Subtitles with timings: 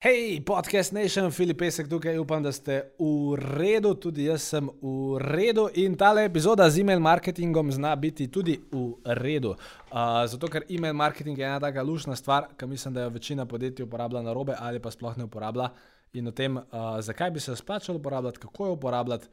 [0.00, 5.18] Hej, podcast Nation, Filip Pesek tukaj, upam, da ste v redu, tudi jaz sem v
[5.20, 9.50] redu in tale epizoda z e-mail marketingom zna biti tudi v redu.
[9.92, 13.44] Uh, zato, ker e-mail marketing je ena taka lušna stvar, ki mislim, da jo večina
[13.44, 15.68] podjetij uporablja na robe ali pa sploh ne uporablja.
[16.16, 16.64] In o tem, uh,
[17.04, 19.28] zakaj bi se splačalo uporabljati, kako jo uporabljati,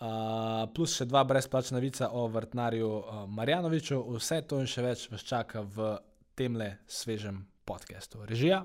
[0.00, 5.06] uh, plus še dva brezplačna vica o vrtnarju uh, Marjanoviču, vse to in še več
[5.14, 5.94] vas čaka v
[6.34, 8.26] temle svežem podkastu.
[8.26, 8.64] Režija.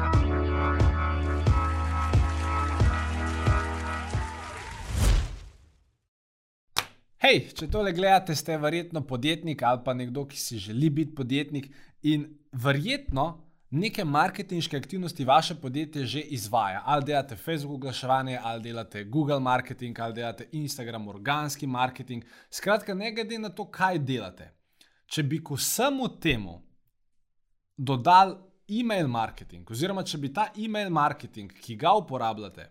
[7.21, 11.67] Hej, če tole gledate, ste verjetno podjetnik ali pa nekdo, ki si želi biti podjetnik
[12.09, 13.25] in verjetno
[13.69, 16.81] neke marketinške aktivnosti vaše podjetje že izvaja.
[16.85, 22.25] Ali delate Facebook oglaševanje, ali delate Google marketing, ali delate Instagram organski marketing.
[22.49, 24.49] Skratka, ne glede na to, kaj delate.
[25.05, 26.57] Če bi k vsemu temu
[27.77, 28.35] dodali
[28.67, 32.65] e-mail marketing, oziroma če bi ta e-mail marketing, ki ga uporabljate,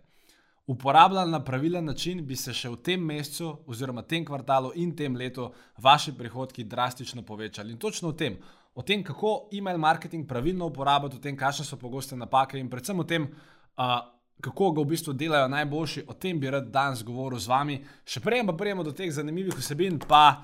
[0.71, 5.15] uporabljali na pravilen način, bi se še v tem mesecu, oziroma tem kvartalu in tem
[5.19, 5.49] letu,
[5.83, 7.73] vaši prihodki drastično povečali.
[7.73, 8.37] In točno o tem,
[8.75, 12.99] o tem, kako e-mail marketing pravilno uporabljati, o tem, kakšne so pogoste napake in predvsem
[12.99, 13.97] o tem, uh,
[14.41, 17.79] kako ga v bistvu delajo najboljši, o tem bi rad danes govoril z vami.
[18.07, 20.41] Še prej pa prijemo do teh zanimivih vsebin, pa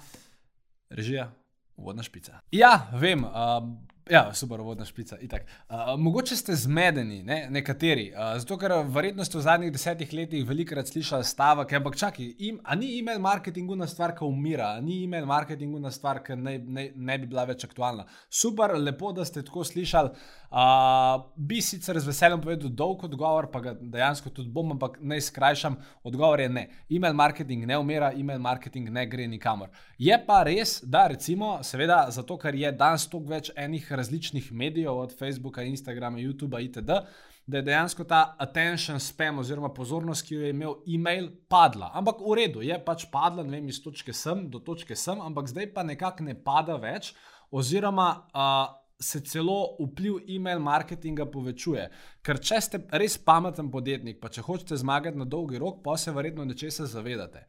[0.92, 1.32] režija,
[1.78, 2.42] vodna špica.
[2.52, 3.24] Ja, vem.
[3.24, 5.18] Uh, Ja, super, vodna špica.
[5.18, 7.48] Uh, mogoče ste zmedeni, ne?
[7.52, 8.12] nekateri.
[8.14, 12.62] Uh, zato, ker verjetno ste v zadnjih desetih letih velikokrat slišali stavek, ampak čakaj, im,
[12.64, 16.38] a ni e-mail marketing una stvar, ki umira, a ni e-mail marketing una stvar, ki
[16.40, 18.06] ne, ne, ne bi bila več aktualna.
[18.30, 20.14] Super, lepo, da ste tako slišali.
[20.48, 25.26] Uh, bi sicer z veseljem povedal dolg odgovor, pa ga dejansko tudi bom, ampak naj
[25.28, 25.76] skrajšam.
[26.08, 26.66] Odgovor je ne.
[26.88, 29.74] E-mail marketing ne umira, e-mail marketing ne gre nikamor.
[30.00, 34.98] Je pa res, da recimo, seveda, zato ker je danes toliko več enih različnih medijev,
[34.98, 37.02] od Facebooka, Instagrama, YouTuba itd.,
[37.48, 41.92] da je dejansko ta attention spam oziroma pozornost, ki jo je imel e-mail, padla.
[41.96, 45.48] Ampak v redu, je pač padla, ne vem, iz točke sem do točke sem, ampak
[45.48, 47.14] zdaj pa nekako ne pada več,
[47.52, 51.88] oziroma uh, se celo vpliv e-mail marketinga povečuje.
[52.22, 56.12] Ker če ste res pameten podjetnik, pa če hočete zmagati na dolgi rok, pa se
[56.12, 57.46] verjetno nečesa zavedate.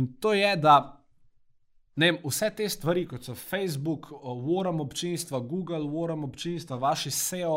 [0.00, 1.01] In to je, da
[1.96, 7.56] vem, vse te stvari, kot so Facebook, Warham občinstva, Google, Warham občinstva, vaši SEO,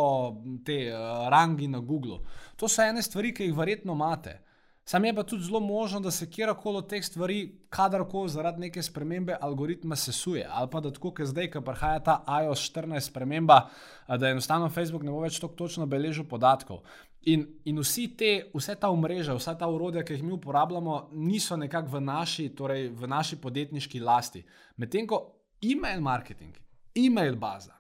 [0.66, 2.20] te uh, rangi na Google,
[2.56, 4.40] to so ene stvari, ki jih verjetno imate.
[4.86, 8.84] Sam je pa tudi zelo možno, da se kjerkoli od teh stvari, kadarkoli zaradi neke
[8.84, 10.46] spremembe algoritma sesuje.
[10.50, 13.70] Ali pa da tako, kot zdaj, ko prihaja ta iOS 14 sprememba,
[14.08, 16.84] da enostavno Facebook ne bo več tako točno beležil podatkov.
[17.26, 21.58] In, in vsi te, vse ta omrežja, vsa ta urodja, ki jih mi uporabljamo, niso
[21.58, 24.44] nekako v naši, torej v naši podjetniški lasti.
[24.78, 25.24] Medtem ko
[25.66, 26.54] e-mail marketing,
[27.02, 27.74] e-mail baza,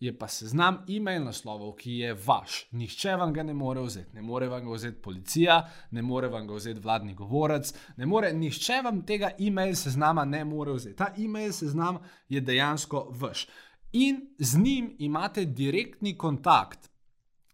[0.00, 2.58] je pa seznam e-mail naslovov, ki je vaš.
[2.72, 4.14] Nihče vam ga ne more vzeti.
[4.14, 5.56] Ne more vam ga vzeti policija,
[5.90, 10.44] ne more vam ga vzeti vladni govorec, ne more, nihče vam tega e-mail seznama ne
[10.44, 10.96] more vzeti.
[10.96, 11.98] Ta e-mail seznam
[12.28, 13.46] je dejansko vaš.
[13.92, 16.90] In z njim imate direktni kontakt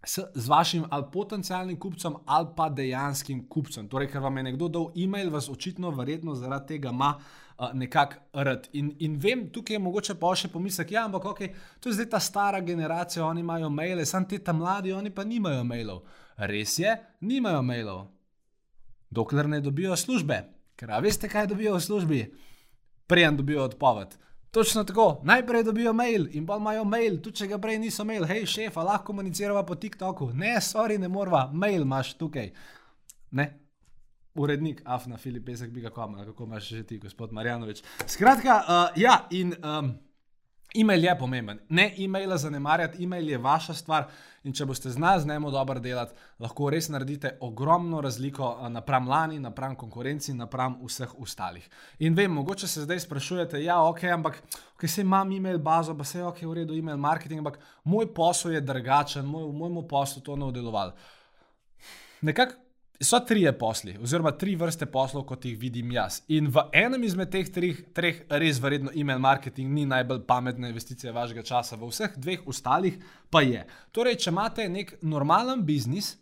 [0.06, 3.88] s, z vašim ali potencijalnim kupcem ali pa dejanskim kupcem.
[3.88, 8.14] Torej, ker vam je nekdo dal e-mail, vas očitno, verjetno zaradi tega ima uh, nekako
[8.32, 8.68] rad.
[8.72, 11.44] In, in vem, tukaj je mogoče pa še pomislek, ja, ampak ok,
[11.80, 15.24] to je zdaj ta stara generacija, oni imajo maile, samo ti tam mladi, oni pa
[15.24, 16.02] nimajo mailov.
[16.36, 18.04] Res je, nimajo mailov,
[19.10, 20.42] dokler ne dobijo službe.
[20.74, 22.20] Ker veste, kaj dobijo v službi?
[23.06, 24.16] Prijem dobijo odpoved.
[24.54, 28.28] Točno tako, najprej dobijo mail in pa imajo mail, tudi če ga prej niso imeli,
[28.30, 30.28] hej, šef, lahko komuniciramo po TikToku.
[30.30, 32.52] Ne, sorry, ne morva, mail imaš tukaj.
[33.34, 33.48] Ne,
[34.38, 37.82] urednik, afna, Filip, pesek bi ga komal, kako imaš že ti, gospod Marjanovič.
[38.06, 39.56] Skratka, uh, ja, in.
[39.58, 39.96] Um,
[40.74, 44.08] E-mail je pomemben, ne e-maila zanemarjati, e-mail je vaša stvar
[44.44, 49.38] in če boste znali z njim dobro delati, lahko res naredite ogromno razliko napram lani,
[49.40, 51.68] napram konkurenci, napram vseh ostalih.
[51.98, 54.42] In vem, mogoče se zdaj sprašujete, ja, ok, ampak
[54.74, 58.10] ok, se imam e-mail bazo, pa se je ok, v redu, e-mail marketing, ampak moj
[58.14, 60.92] posel je drugačen, moj, v mojem poslu to ne odeloval.
[62.20, 62.63] Nekako
[63.00, 66.20] so tri posli, oziroma tri vrste poslov, kot jih vidim jaz.
[66.28, 71.12] In v enem izmed teh trih, treh, res verjetno, e-mail marketing ni najbolj pametna investicija
[71.12, 72.98] vašega časa, v vseh dveh ostalih
[73.30, 73.64] pa je.
[73.92, 76.14] Torej, če imate nek normalen biznis,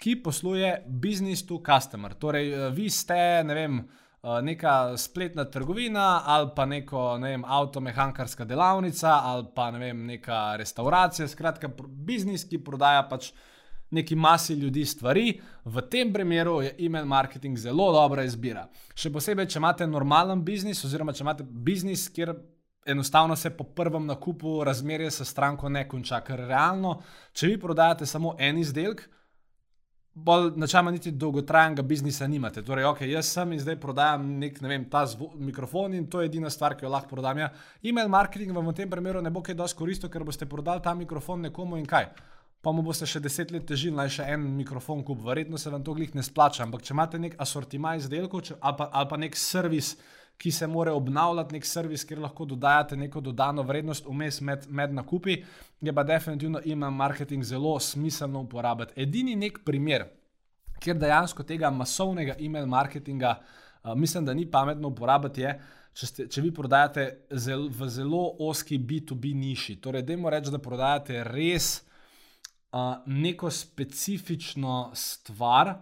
[0.00, 2.14] ki posluje business to customer.
[2.14, 3.80] Torej, uh, vi ste, ne vem.
[4.20, 10.58] Neka spletna trgovina, ali pa neko ne vem, avtomehankarska delavnica, ali pa ne vem, neka
[10.60, 13.30] restauracija, skratka, biznis, ki prodaja pač
[13.90, 15.40] neki masi ljudi stvari.
[15.64, 18.68] V tem primeru je email marketing zelo dobra izbira.
[18.94, 22.34] Še posebej, če imate normalen biznis, oziroma če imate biznis, kjer
[22.86, 26.20] enostavno se po prvem nakupu razmerje s stranko ne konča.
[26.26, 27.00] Ker realno,
[27.32, 29.02] če vi prodajate samo en izdelek,
[30.14, 32.62] bolj načeloma niti dolgotrajnega biznisa nimate.
[32.66, 35.04] Torej, ok, jaz sem in zdaj prodajam nek, ne vem, ta
[35.38, 37.38] mikrofon in to je edina stvar, ki jo lahko prodam.
[37.38, 37.50] Ja,
[37.82, 40.94] email marketing vam v tem primeru ne bo kaj dosti koristil, ker boste prodali ta
[40.94, 42.10] mikrofon nekomu in kaj.
[42.60, 45.84] Pa mu boste še deset let težili, naj še en mikrofon kup, verjetno se vam
[45.84, 46.66] to glih ne splača.
[46.66, 49.94] Ampak če imate nek asortima izdelkov ali pa, ali pa nek servis,
[50.40, 54.92] ki se mora obnavljati, nek servis, kjer lahko dodajate neko dodano vrednost vmes med, med
[54.96, 55.38] nakupi,
[55.80, 58.96] je pa definitivno ima marketing zelo smiselno uporabiti.
[58.96, 60.06] Edini nek primer,
[60.80, 63.60] kjer dejansko tega masovnega email marketinga uh,
[63.96, 65.54] mislim, da ni pametno uporabiti, je,
[65.92, 69.76] če, ste, če vi prodajate zel, v zelo oski B2B niši.
[69.80, 71.80] Torej, dajmo reči, da prodajate res
[72.72, 75.74] uh, neko specifično stvar,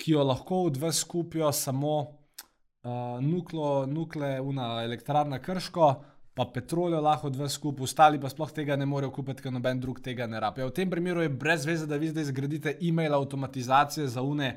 [0.00, 5.90] ki jo lahko od vas kupijo samo uh, nuklo, nukle, una elektrarna krško,
[6.34, 9.80] pa petrolje lahko od vas skupaj, ostali pa sploh tega ne morejo kupiti, ker noben
[9.80, 10.62] drug tega ne rabi.
[10.62, 14.54] Ja, v tem primeru je brez veze, da vi zdaj zgradite e-mail avtomatizacije za une.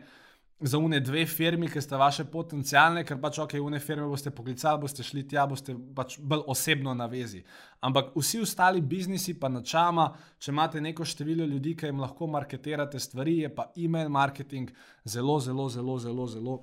[0.59, 4.79] Za une dve firmi, ki ste vaše potencijalne, ker pač ok, une firme boste poklicali,
[4.79, 7.41] boste šli tja, boste pač bolj osebno navezi.
[7.83, 12.99] Ampak vsi ostali biznisi, pa načama, če imate neko število ljudi, ki jim lahko marketirate
[12.99, 14.71] stvari, je pa e-mail marketing
[15.03, 16.55] zelo, zelo, zelo, zelo, zelo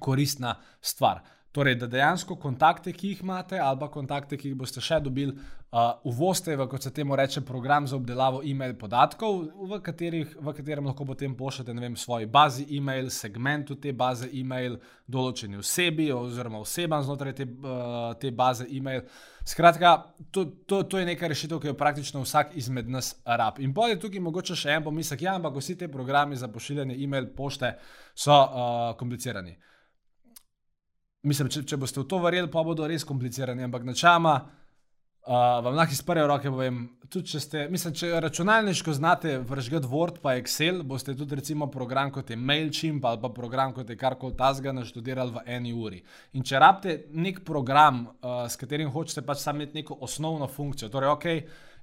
[0.00, 1.22] koristna stvar.
[1.54, 5.36] Torej, da dejansko kontakte, ki jih imate, ali pa kontakte, ki jih boste še dobili,
[5.70, 10.54] uh, uvozite v, kot se temu reče, program za obdelavo e-mail podatkov, v, katerih, v
[10.56, 16.58] katerem lahko potem pošljete vem, svoji bazi e-mail, segmentu te baze e-mail, določeni osebi oziroma
[16.58, 19.04] osebam znotraj te, uh, te baze e-mail.
[19.46, 19.92] Skratka,
[20.34, 23.60] to, to, to je neka rešitev, ki jo praktično vsak izmed nas rab.
[23.62, 27.30] In bolje tukaj mogoče še en pomislek, ja, ampak vsi ti programi za pošiljanje e-mail
[27.38, 27.76] pošte
[28.10, 29.54] so uh, komplicirani.
[31.24, 34.34] Mislim, če, če boste v to verjeli, pa bodo res komplicirani, ampak načama
[35.24, 36.82] uh, vam lahko iz prve roke povem.
[37.08, 42.12] Tudi, če, ste, mislim, če računalniško znate vržgati Word pa Excel, boste tudi recimo program
[42.12, 46.02] kot je MailChimp ali pa program kot je karkoli tasga naštudirali v eni uri.
[46.36, 50.92] In če rabite nek program, uh, s katerim hočete pač samo imeti neko osnovno funkcijo,
[50.92, 51.30] torej ok.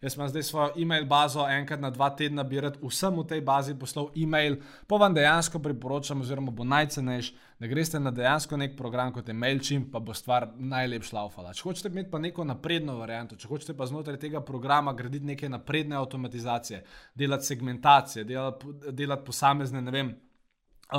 [0.01, 3.41] Jaz imam zdaj svojo e-mail bazo, enkrat na dva tedna bi rad vsem v tej
[3.45, 4.55] bazi poslal e-mail,
[4.87, 9.35] pa vam dejansko priporočam, oziroma bo najcenejši, da greste na dejansko nek program kot je
[9.37, 11.53] MailChimp, pa bo stvar najlepša laufala.
[11.53, 15.49] Če hočete imeti pa neko napredno varianto, če hočete pa znotraj tega programa graditi neke
[15.49, 16.81] napredne avtomatizacije,
[17.13, 20.15] delati segmentacije, delati, delati posamezne, ne vem,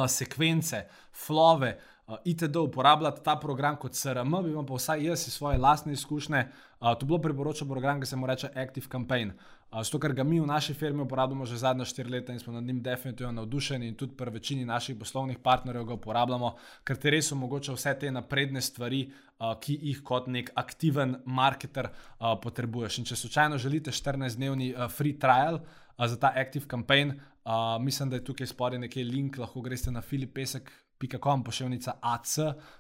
[0.06, 1.74] sekvence, flove.
[2.12, 5.92] Uh, ITD uporabljati ta program kot CRM, bi vam pa vsaj jaz iz svoje lastne
[5.92, 6.44] izkušnje
[6.80, 9.30] uh, to bilo priporočil program, ki se mu reče Active Campaign.
[9.30, 12.52] Uh, zato, ker ga mi v naši firmi uporabljamo že zadnja štiri leta in smo
[12.52, 16.52] nad njim definitivno navdušeni in tudi pri večini naših poslovnih partnerjev ga uporabljamo,
[16.84, 19.06] ker te res omogoča vse te napredne stvari,
[19.38, 22.98] uh, ki jih kot nek aktiven marketer uh, potrebuješ.
[22.98, 28.10] In če slučajno želite 14-dnevni uh, free trial uh, za ta Active Campaign, uh, mislim,
[28.10, 32.34] da je tukaj spodaj nekaj link, lahko greste na filipesek filipesek.com pošiljka AC,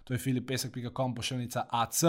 [0.04, 2.00] to je filipesek.com pošiljka AC,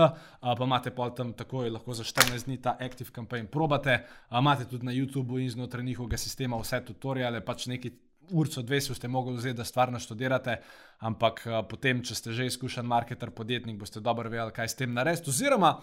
[0.42, 4.06] pa imate pa tam takoj lahko za 14 dni ta Active Campaign probate.
[4.32, 7.92] Imate tudi na YouTubu in znotraj njihovega sistema vse tutoriale, pač neki
[8.32, 10.58] urco, dve si ste mogli vzeti, da stvar naštudirate,
[11.00, 15.30] ampak potem, če ste že izkušen marketer, podjetnik, boste dobro vedeli, kaj s tem narediti.
[15.30, 15.80] Oziroma,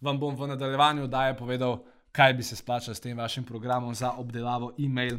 [0.00, 4.12] vam bom v nadaljevanju daje povedal, kaj bi se splačalo s tem vašim programom za
[4.12, 5.18] obdelavo e-mail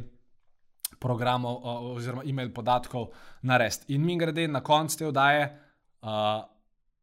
[1.00, 1.60] programov
[1.96, 3.94] oziroma e-mail podatkov narediti.
[3.94, 5.48] In mi grede na koncu te oddaje,
[6.02, 6.10] uh,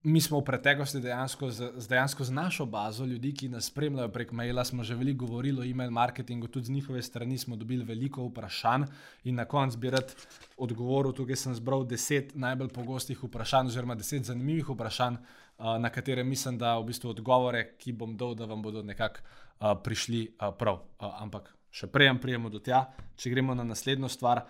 [0.02, 4.32] mi smo v preteklosti dejansko z, dejansko z našo bazo ljudi, ki nas spremljajo prek
[4.32, 8.24] maila, smo že veliko govorili o e-mail marketingu, tudi z njihove strani smo dobili veliko
[8.24, 8.84] vprašanj
[9.24, 10.14] in na koncu bi rad
[10.56, 16.24] odgovoril, tukaj sem zbral deset najbolj pogostih vprašanj oziroma deset zanimivih vprašanj, uh, na katere
[16.24, 20.54] mislim, da v bistvu odgovore, ki bom dal, da vam bodo nekako uh, prišli uh,
[20.56, 20.80] prav.
[20.96, 22.84] Uh, ampak še prej, prijemo do tja,
[23.16, 24.44] če gremo na naslednjo stvar.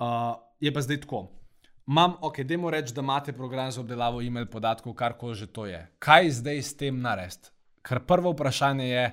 [0.00, 1.26] Uh, je pa zdaj tako.
[1.90, 5.66] Mam, ok, dajmo reči, da imate program za obdelavo e-mail podatkov, kar koli že to
[5.66, 5.80] je.
[5.98, 7.50] Kaj zdaj s tem narediti?
[7.82, 9.04] Ker prvo vprašanje je,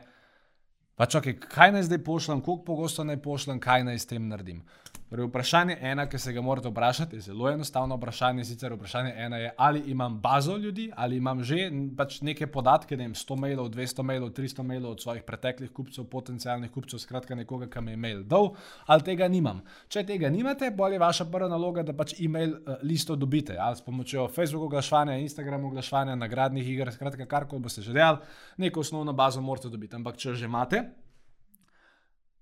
[0.99, 4.61] pač, okay, kaj naj zdaj pošljem, koliko pogosto naj pošljem, kaj naj s tem naredim.
[5.07, 8.43] Torej, vprašanje ena, ki se ga morate vprašati, je zelo enostavno vprašanje.
[8.45, 13.05] Sicer vprašanje ena je, ali imam bazo ljudi, ali imam že pač neke podatke, ne
[13.05, 17.69] vem, 100 mailov, 200 mailov, 300 mailov od svojih preteklih kupcev, potencijalnih kupcev, skratka nekoga,
[17.71, 18.49] ki mi je mail dal,
[18.85, 19.61] ali tega nimam.
[19.87, 23.79] Če tega nimate, bolj je vaša prva naloga, da pač e-mail uh, listo dobite, ali
[23.79, 28.19] s pomočjo Facebook oglaševanja, Instagram oglaševanja, nagradnih iger, skratka karkoli boste že delali,
[28.57, 29.95] neko osnovno bazo morate dobiti.
[29.95, 30.83] Ampak če že imate,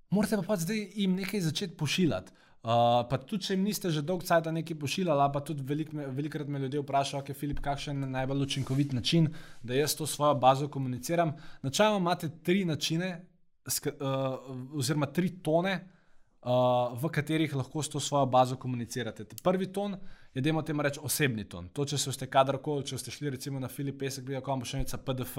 [0.09, 2.41] morate pa pač zdaj jim nekaj začeti pošiljati.
[2.65, 6.47] Uh, pa tudi, če jim niste že dolgo časa nekaj pošiljali, pa tudi velik, velikrat
[6.49, 9.27] me ljudje vprašajo, okay, Filip, kakšen je najbolj učinkovit način,
[9.61, 11.35] da jaz to svojo bazo komuniciram.
[11.61, 13.11] Načeloma imate tri načine,
[13.69, 14.49] sk, uh,
[14.81, 15.75] oziroma tri tone,
[16.41, 19.29] uh, v katerih lahko s to svojo bazo komunicirate.
[19.43, 19.99] Prvi ton
[20.33, 21.69] je, da imate reči, osebni ton.
[21.69, 24.81] To, če ste kadarkoli, če ste šli recimo na Filip Pesek, gledal kom bo še
[24.81, 25.37] nekaj PDF.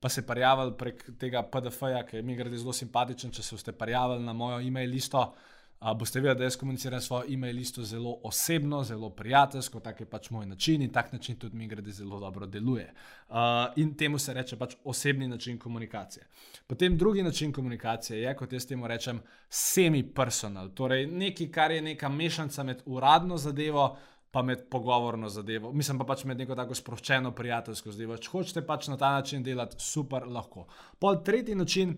[0.00, 3.34] Pa se prijavili prek tega PDF-ja, ki mi gre zelo simpatičen.
[3.34, 5.32] Če ste prijavili na mojo e-mail listo,
[5.80, 10.30] boste videli, da jaz komuniciram svojo e-mail listo zelo osebno, zelo prijateljsko, tak je pač
[10.30, 12.92] moj način in tak način tudi mi gre, zelo dobro deluje.
[13.28, 13.36] Uh,
[13.76, 16.26] in temu se reče pač osebni način komunikacije.
[16.66, 22.08] Potem drugi način komunikacije je, kot jaz temu rečem, semi-personal, torej nekaj, kar je neka
[22.08, 23.96] mešanica med uradno zadevo.
[24.32, 28.16] Pa med pogovorno zadevo, mislim pa pač med neko tako sproščeno, prijateljsko zadevo.
[28.16, 30.68] Če hočete pač na ta način delati, super, lahko.
[30.98, 31.96] Pol tretji način,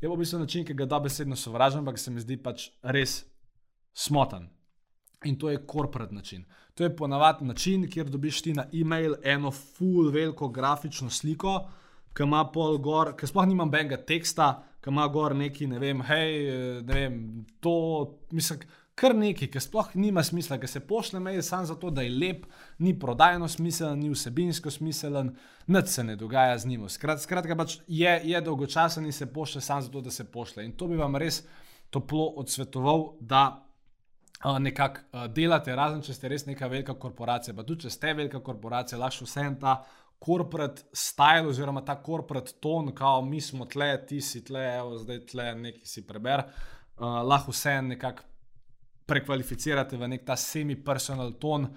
[0.00, 3.24] je v bistvu način, ki ga dobesedno sovražim, ampak se mi zdi pač res
[3.94, 4.48] smotan.
[5.24, 6.44] In to je korporat način.
[6.74, 11.68] To je ponavadi način, kjer dobiš ti na e-mail eno full veliko grafično sliko,
[12.14, 14.52] ki ima pol gor, ki sploh nima benga teksta,
[14.82, 16.38] ki ima gor neki, ne vem, hej,
[16.86, 17.18] ne vem,
[17.60, 17.74] to,
[18.30, 18.62] mislim,
[18.98, 22.46] kar nekaj, ki sploh nima smisla, ki se pošle mail samo zato, da je lep,
[22.82, 25.30] ni prodajno smiselen, ni vsebinsko smiselen,
[25.70, 26.88] nič se ne dogaja z njim.
[26.90, 30.66] Skrat, skratka, pač je, je dolgočasen in se pošle samo zato, da se pošle.
[30.66, 31.44] In to bi vam res
[31.94, 33.44] toplo odsvetoval, da
[34.44, 37.54] uh, nekako uh, delate, razen če ste res neka velika korporacija.
[37.54, 39.78] Pa tudi če ste velika korporacija, lahko vse en ta.
[40.18, 45.20] Korporat style, oziroma ta korporat ton, kao mi smo tle, ti si tle, evo, zdaj
[45.30, 46.42] tle, nekaj si preber,
[46.98, 48.26] uh, lahko vse nekako
[49.08, 51.70] prekvalificirate v nek ta semi-personal ton,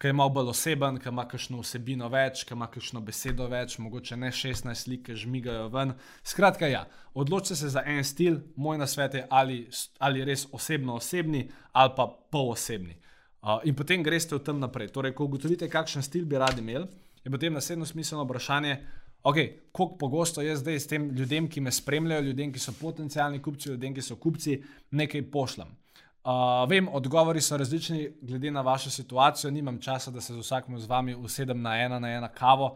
[0.00, 3.76] ki je malo bolj oseben, ki ima kakšno vsebino več, ki ima kakšno besedo več,
[3.84, 5.92] mogoče ne 16 slik, ki žmigajo ven.
[6.24, 9.58] Skratka, ja, odločite se za en stil, moj nasvet je ali,
[10.00, 12.96] ali res osebno osebni ali pa polosebni.
[13.40, 14.88] Uh, in potem greste v tem naprej.
[14.92, 16.88] Torej, ko ugotovite, kakšen stil bi radi imeli,
[17.24, 18.78] je potem naslednjo smiselno vprašanje.
[19.22, 23.42] Okay, Kako pogosto jaz zdaj s tem ljudem, ki me spremljajo, ljudem, ki so potencijalni
[23.42, 24.62] kupci, ljudem, ki so kupci,
[24.96, 25.76] nekaj pošljem.
[26.20, 29.50] Uh, vem, odgovori so različni, glede na vašo situacijo.
[29.50, 32.74] Nimam časa, da se z vsakim z vami usedem na ena na ena kavo,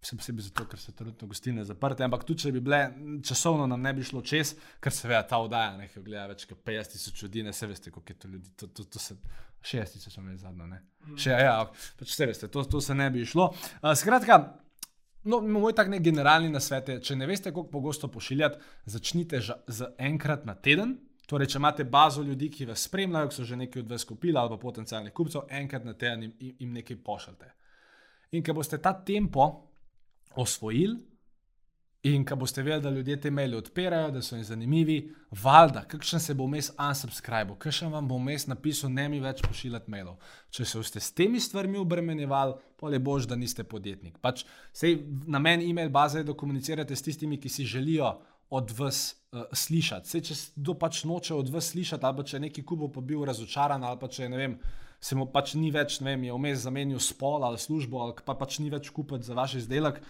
[0.00, 2.04] vsem sebi zato, ker so trenutno gostilne zaprte.
[2.06, 2.80] Ampak tudi, če bi bile
[3.24, 6.62] časovno, nam ne bi šlo čez, ker se ve, ta oddaja nekaj gleda več kot
[6.64, 8.52] 50 tisoč ljudi, ne se veste, koliko je to ljudi.
[8.56, 9.16] To, to, to se,
[9.60, 10.80] 60 tisoč je zadnjo, ne.
[11.04, 11.18] Mm.
[11.20, 11.58] Še, ja,
[12.00, 13.50] pač se veste, to, to se ne bi šlo.
[13.82, 14.40] Uh, skratka.
[15.26, 20.46] No, moj tak generalni nasvet je, če ne veste, kako pogosto pošiljati, začnite z enkrat
[20.46, 20.96] na teden,
[21.26, 24.38] Torej, če imate bazo ljudi, ki vas spremljajo, ki so že nekaj od vas kupili,
[24.38, 27.50] ali pa potencijalnih kupcev, enkrat na teden jim, jim nekaj pošljete.
[28.38, 29.48] In ko boste ta tempo
[30.36, 31.00] osvojili,
[32.06, 35.00] in ko boste vedeli, da ljudje te maile odpirajo, da so jim zanimivi,
[35.42, 39.90] valjda, kakšen se bo vmes unsubscribe, kakšen vam bo vmes napisal, ne mi več pošiljati
[39.90, 40.20] mailov.
[40.54, 44.20] Če se boste s temi stvarmi obremenjevali, pa je bož, da niste podjetnik.
[44.22, 48.14] Pač, sej, namen e-mail baze je, da komunicirate s tistimi, ki si želijo
[48.50, 50.08] od vas uh, slišati.
[50.08, 53.24] Sej, če kdo pač noče od vas slišati, ali če je neki kubo pa bil
[53.26, 54.58] razočaran, ali pa če vem,
[55.00, 58.36] se mu pač ni več, ne vem, je vmes zamenil spol ali službo, ali pa
[58.38, 60.00] pač ni več kupiti za vaš izdelek.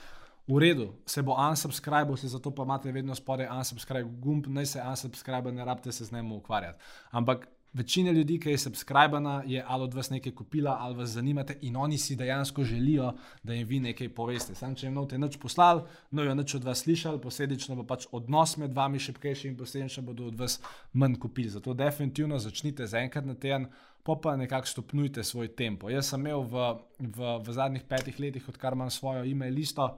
[0.46, 4.82] V redu, se bo unsubscribe, se zato pa imate vedno spodaj unsubscribe gumb, naj se
[4.84, 6.78] unsubscribe, ne rabite se z njim ukvarjati.
[7.10, 11.58] Ampak večina ljudi, ki je subskrbana, je ali od vas nekaj kupila, ali vas zanimate
[11.60, 14.54] in oni si dejansko želijo, da jim vi nekaj poveste.
[14.54, 18.06] Sam, če jim novte nič poslali, no jo nič od vas slišali, posledično bo pač
[18.12, 20.60] odnos med vami šepkejši in posledično bodo od vas
[20.92, 21.52] manj kupili.
[21.52, 23.68] Zato definitivno začnite z enkrat na teden.
[24.06, 25.90] Pa pa nekako stopnjujte svoj tempo.
[25.90, 26.66] Jaz sem imel v,
[26.98, 29.88] v, v zadnjih petih letih, odkar imam svojo e-mail listo,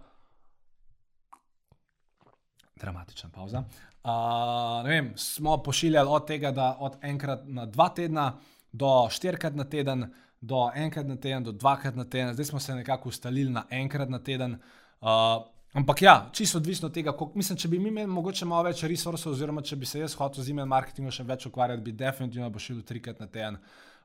[2.81, 3.65] dramatična pauza.
[4.05, 8.33] Uh, vem, smo pošiljali od tega, da od enkrat na dva tedna
[8.73, 10.07] do štirikrat na teden,
[10.41, 14.09] do enkrat na teden, do dvakrat na teden, zdaj smo se nekako ustalili na enkrat
[14.09, 14.59] na teden.
[15.01, 18.69] Uh, ampak ja, čisto odvisno od tega, koliko, mislim, če bi mi imeli mogoče malo
[18.69, 21.93] več resursov, oziroma če bi se jaz hotel z e-mail marketingom še več ukvarjati, bi
[21.93, 23.59] definitivno pošiljal trikrat na teden.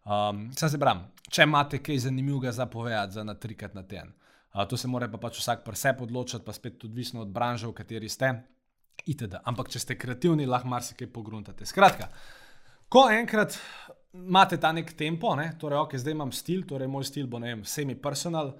[0.03, 4.09] Um, Sam se pravim, če imate kaj zanimivega za povedati, za na trikrat na teden.
[4.53, 7.69] Uh, to se mora pa pač vsak pri sebi odločiti, pa spet odvisno od branže,
[7.69, 8.33] v kateri ste
[9.05, 9.41] itd.
[9.50, 11.65] Ampak, če ste kreativni, lahko marsikaj pogruntate.
[11.65, 12.10] Skratka,
[12.89, 13.57] ko enkrat
[14.13, 15.53] imate ta nek tempo, ne?
[15.60, 18.53] torej, ok, zdaj imam stil, torej moj stil bo, ne vem, semi-personal,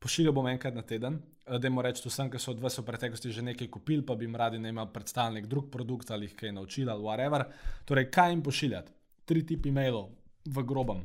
[0.00, 1.18] pošiljal bom enkrat na teden.
[1.50, 4.28] Da jim rečem, vsem, ki so od vas v preteklosti že nekaj kupili, pa bi
[4.28, 7.44] jim radi ne imeli predstavljen nek drug produkt ali jih kaj naučili ali whatever.
[7.84, 8.92] Torej, kaj jim pošiljati?
[9.26, 10.12] Tri tipi mailov
[10.46, 11.02] v grobem.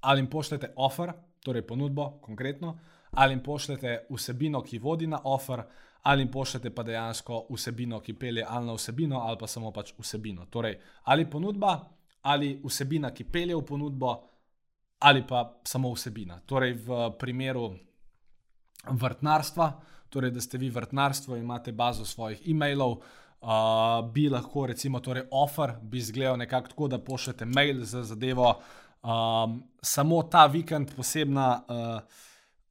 [0.00, 1.12] Ali jim pošljete offer,
[1.44, 2.78] torej ponudbo konkretno,
[3.12, 5.62] ali jim pošljete vsebino, ki vodi na offer,
[6.04, 9.94] ali jim pošljete pa dejansko vsebino, ki pelje ali na vsebino, ali pa samo pač
[9.98, 10.44] vsebino.
[10.50, 11.78] Torej, ali ponudba,
[12.22, 14.12] ali vsebina, ki pelje v ponudbo,
[14.98, 16.40] ali pa samo vsebina.
[16.46, 17.70] Torej, v primeru
[18.90, 19.70] vrtnarstva,
[20.12, 22.98] torej, da ste vi vrtnarstvo, imate bazo svojih e-mailov.
[23.44, 28.54] Uh, bi lahko, recimo, torej offer bi izgledal nekako tako, da pošljete mail za zadevo,
[29.02, 32.00] um, samo ta vikend posebna uh,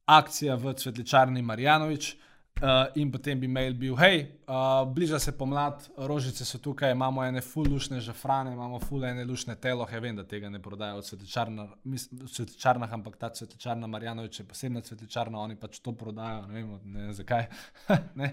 [0.04, 2.16] akcija v Cvetličarni Marjanovič,
[2.64, 7.20] Uh, in potem bi mail bil, hej, uh, bliža se pomlad, rožice so tukaj, imamo
[7.24, 10.00] ene fullušne žafrane, imamo fullušne lušne telohe.
[10.00, 15.58] Vem, da tega ne prodajajo v cvetličarnah, ampak ta cvetličarna Marjanovič je posebna cvetličarna, oni
[15.60, 16.46] pač to prodajajo.
[16.46, 17.44] Ne vem, ne vem zakaj.
[18.22, 18.30] ne,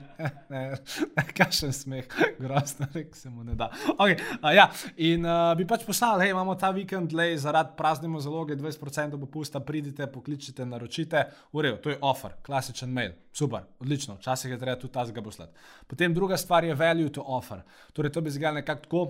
[0.48, 0.70] ne,
[1.18, 2.08] ne, kašen smeh,
[2.40, 3.68] grozno, rek se mu ne da.
[3.98, 4.70] Okay, uh, ja.
[4.96, 9.60] In uh, bi pač poslal, hej, imamo ta vikend, le zaradi praznimo zaloge, 20% popusta,
[9.60, 14.94] pridite, pokličite, naročite, urejo, to je offer, klasičen mail, super, odlično včasih je treba tudi
[14.94, 15.58] ta zga poslati.
[15.88, 17.66] Potem druga stvar je value to offer.
[17.94, 19.04] Torej, to bi zgajal nekako tako,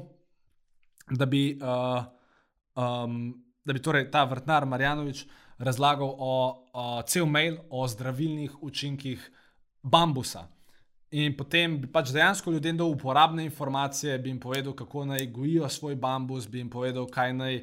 [1.12, 2.04] da bi, uh,
[2.80, 5.26] um, da bi torej ta vrtnar Marjanovič
[5.60, 6.34] razlagal o,
[6.74, 9.30] o cel mail o zdravilnih učinkih
[9.84, 10.48] bambusa.
[11.12, 15.70] In potem bi pač dejansko ljudem dal uporabne informacije, bi jim povedal, kako naj gojijo
[15.70, 17.60] svoj bambus, bi jim povedal, kaj naj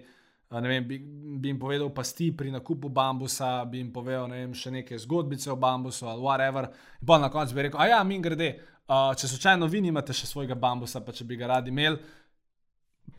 [0.50, 0.98] vem, bi,
[1.38, 5.50] bi jim povedal pasti pri nakupu bambusa, bi jim povedal ne vem, še neke zgodbice
[5.52, 6.70] o bambusu ali whatever.
[7.00, 8.54] In pa na koncu bi rekel, a ja, mi grede,
[8.88, 12.00] uh, če slučajno vi nimate še svojega bambusa, pa če bi ga radi imeli,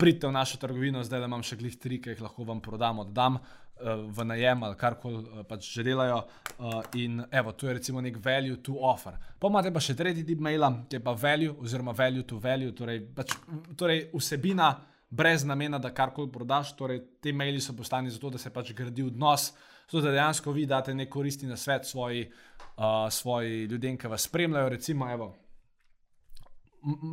[0.00, 3.04] pridite v našo trgovino, zdaj da imam še glih tri, ki jih lahko vam prodam,
[3.04, 6.24] oddam uh, v najem ali karkoli uh, pač že delajo.
[6.58, 9.14] Uh, in evo, tu je recimo nek value to offer.
[9.38, 12.74] Pa imate pa še tretji tip maila, ki je pa value oziroma value to value,
[12.74, 13.38] torej, pač,
[13.78, 14.74] torej vsebina
[15.10, 16.74] brez namena, da karkoli prodaš.
[16.76, 19.50] Torej, te maili so postani zato, da se pač gradi odnos,
[19.90, 22.30] zato da dejansko vi date nek koristi na svet svoji,
[22.76, 24.68] uh, svoji ljudem, ki vas spremljajo.
[24.68, 25.34] Recimo, evo,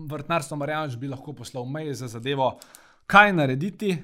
[0.09, 2.53] vrtnarstvo Marjanoč bi lahko poslal mail za zadevo,
[3.07, 3.97] kaj narediti,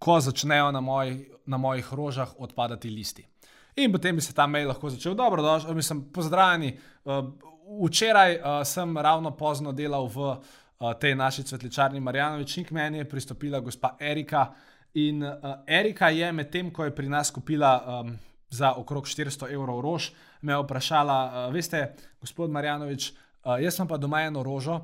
[0.00, 3.26] ko začnejo na, moj, na mojih rožah odpadati listi.
[3.76, 6.78] In potem bi se ta mail lahko začel, dobro, da sem pozdravljen.
[7.04, 7.32] Uh,
[7.86, 10.38] včeraj uh, sem ravno pozno delal v uh,
[10.80, 14.48] tej naši cvetličarni Marjanovič in k meni je pristopila gospa Erika.
[14.94, 18.16] In uh, Erika je medtem, ko je pri nas kupila um,
[18.50, 20.10] za okrog 400 evrov rož,
[20.42, 24.80] me vprašala, uh, veste, gospod Marjanovič, uh, jaz sem pa doma eno rožo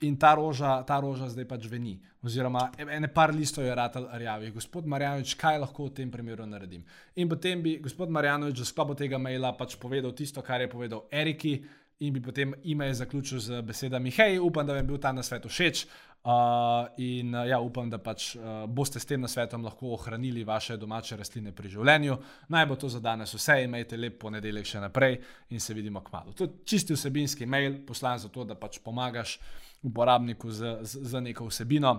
[0.00, 1.98] in ta roža, ta roža zdaj pač veni.
[2.24, 4.54] Oziroma, ene par listov je ratelj rjavih.
[4.54, 6.86] Gospod Marjanovič, kaj lahko v tem primeru naredim?
[7.20, 11.04] In potem bi gospod Marjanovič za sklopo tega maila pač povedal tisto, kar je povedal
[11.12, 11.58] Eriki
[12.00, 15.46] in bi potem ime zaključil z besedami: Hej, upam, da vam je bil ta nasvet
[15.46, 15.86] všeč.
[16.24, 20.78] Uh, in uh, ja, upam, da pač uh, boste s tem nasvetom lahko ohranili vaše
[20.80, 22.16] domače rastline pri življenju.
[22.48, 25.18] Naj bo to za danes vse, imejte lep ponedeljek še naprej
[25.52, 26.32] in se vidimo k malu.
[26.32, 29.36] To je čisti vsebinski mail, poslan za to, da pač pomagaš
[29.84, 31.92] uporabniku z, z, z neko vsebino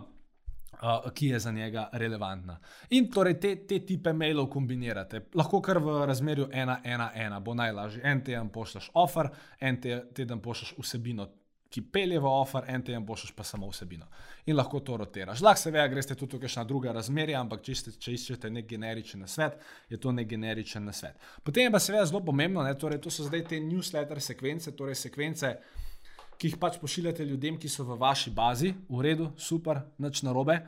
[0.81, 2.59] uh, ki je za njega relevantna.
[2.89, 5.25] In torej te, te tipe mailov kombinirate.
[5.33, 8.01] Lahko kar v razmerju 1-1-1 bo najlažje.
[8.03, 11.27] En teden pošljaš offer, en teden pošljaš vsebino.
[11.69, 14.05] Ki pelje v offer, en teden pošljaš pa samo vsebino.
[14.45, 15.41] In lahko to rotiraš.
[15.41, 18.69] Lahko se ve, greste tudi tukaj na druga razmerja, ampak če, ste, če iščete nek
[18.69, 19.57] generičen svet,
[19.89, 21.17] je to nek generičen svet.
[21.43, 24.95] Potem je pa seveda zelo pomembno, ne, torej to so zdaj te newsletter sekvence, torej
[24.95, 25.55] sekvence,
[26.37, 30.59] ki jih pač pošiljate ljudem, ki so v vaši bazi, v redu, super, nič narobe.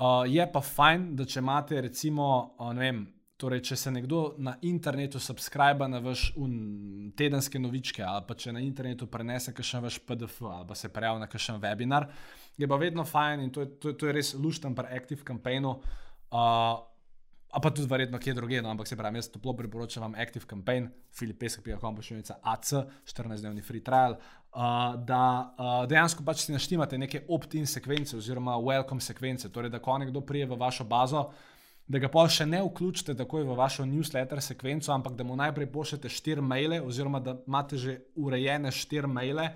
[0.00, 3.02] Uh, je pa fajn, da če imate, recimo, uh, vem,
[3.40, 6.52] torej, če se nekdo na internetu subscribe na vaš un,
[7.16, 11.22] tedenske novičke, ali pa če na internetu prenese kakšen vaš PDF ali pa se prijavi
[11.22, 12.08] na kakšen webinar,
[12.60, 15.76] je pa vedno fajn in to je, to, to je res lušten pri Active Campaignu.
[16.30, 16.89] Uh,
[17.50, 20.46] A pa tudi verjetno kje drugje, no, ampak se pravi, jaz toplo priporočam vam Active
[20.46, 20.86] Campaign,
[21.18, 22.72] filipesek.com, pošiljnica AC,
[23.10, 25.22] 14-dnevni free trial, uh, da
[25.58, 30.22] uh, dejansko pač si naštimate neke opt-in sekvence oziroma welcome sekvence, torej da ko nekdo
[30.22, 31.26] prije v vašo bazo,
[31.90, 35.72] da ga pa še ne vključite takoj v vašo newsletter sekvenco, ampak da mu najprej
[35.72, 39.50] pošljete štiri maile oziroma da imate že urejene štiri maile.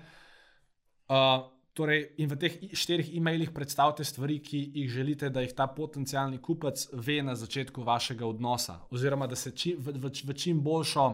[1.07, 5.67] Uh, Torej, in v teh štirih e-mailih predstavite stvari, ki jih želite, da jih ta
[5.67, 10.61] potencijalni kupec ve na začetku vašega odnosa, oziroma da se čim, v, v, v čim
[10.63, 11.05] boljšo,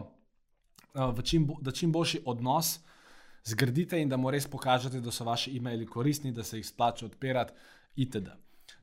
[0.94, 2.76] eh, v čim, da čim boljši odnos
[3.44, 7.06] zgradite in da mu res pokažete, da so vaši e-maili koristni, da se jih splača
[7.06, 7.52] odpirati,
[7.96, 8.30] itd.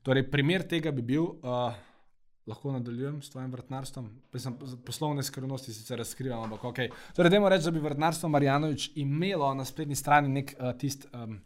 [0.03, 1.71] Torej, primer tega bi bil, uh,
[2.49, 4.09] lahko nadaljujem s tvojim vrtnarstvom.
[4.35, 6.79] Sem, poslovne skrivnosti sicer razkrivam, ampak ok.
[7.15, 11.07] Torej, dajmo reči, da bi vrtnarstvo Marjanovič imelo na spletni strani nek uh, tist.
[11.13, 11.39] Um,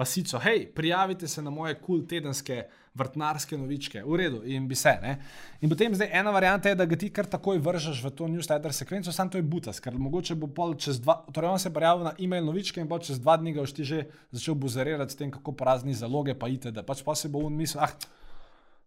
[0.00, 2.62] pasico, hej, prijavite se na moje kul cool tedenske
[2.94, 4.94] vrtnarske novičke, v redu, in bi se.
[5.02, 5.18] Ne?
[5.60, 8.72] In potem zdaj ena varianta je, da ga ti kar takoj vržeš v to newsletter
[8.72, 12.08] sekvenco, samo to je butas, ker mogoče bo pol čez dva, torej on se prijavil
[12.08, 15.20] na e-mail novičke in bo čez dva dni ga už ti že začel buzerirati s
[15.20, 17.92] tem, kako prazni zaloge pa ite, da pač pa se bo on mislil, ah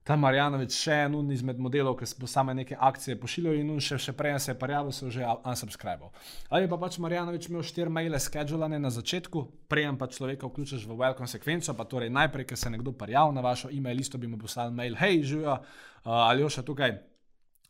[0.03, 4.13] ta Marjanovič še en izmed modelov, ki bo same neke akcije pošiljal in še, še
[4.17, 6.11] prej se je prijavil, se je že unsubscribal.
[6.51, 10.99] Ali pa pač Marjanovič imel štiri maile schedulane na začetku, prejem pa človeka vključiš v
[10.99, 14.37] welcome sekvenco, pa torej najprej, ker se nekdo prijavil na vašo e-mail listo, bi mu
[14.37, 16.99] poslal mail, hej, živijo, uh, ali još tukaj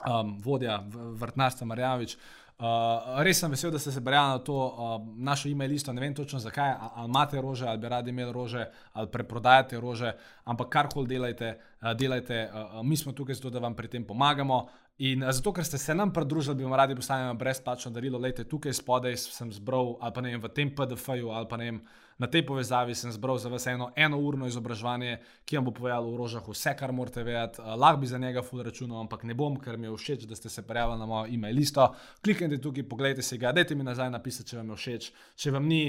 [0.01, 2.17] um, vodja vrtnarstva Marjanovič.
[2.63, 5.91] Uh, res sem vesel, da ste se prijavili na to uh, našo e-mail listo.
[5.93, 10.13] Ne vem točno zakaj, ali imate rože, ali bi radi imeli rože, ali preprodajate rože,
[10.45, 12.37] ampak karkoli delajte, uh, delajte.
[12.53, 14.61] Uh, mi smo tukaj zato, da vam pri tem pomagamo.
[14.97, 18.19] In uh, zato, ker ste se nam pridružili, bi vam radi poslali brezplačno darilo.
[18.19, 21.71] Lejte, tukaj spodaj sem zbral, ali pa ne vem, v tem PDF-ju, ali pa ne
[21.71, 21.83] vem.
[22.17, 26.17] Na tej povezavi sem zbral za vas eno enourno izobraževanje, ki vam bo povedalo o
[26.17, 27.61] rožah vse, kar morate vedeti.
[27.61, 30.35] Uh, lahko bi za njega full računal, ampak ne bom, ker mi je všeč, da
[30.35, 31.89] ste se prijavili na mojo e-mail listo.
[32.23, 35.11] Kliknite tukaj, pogledajte si ga, dajte mi nazaj napisati, če vam je všeč.
[35.35, 35.83] Če vam ni,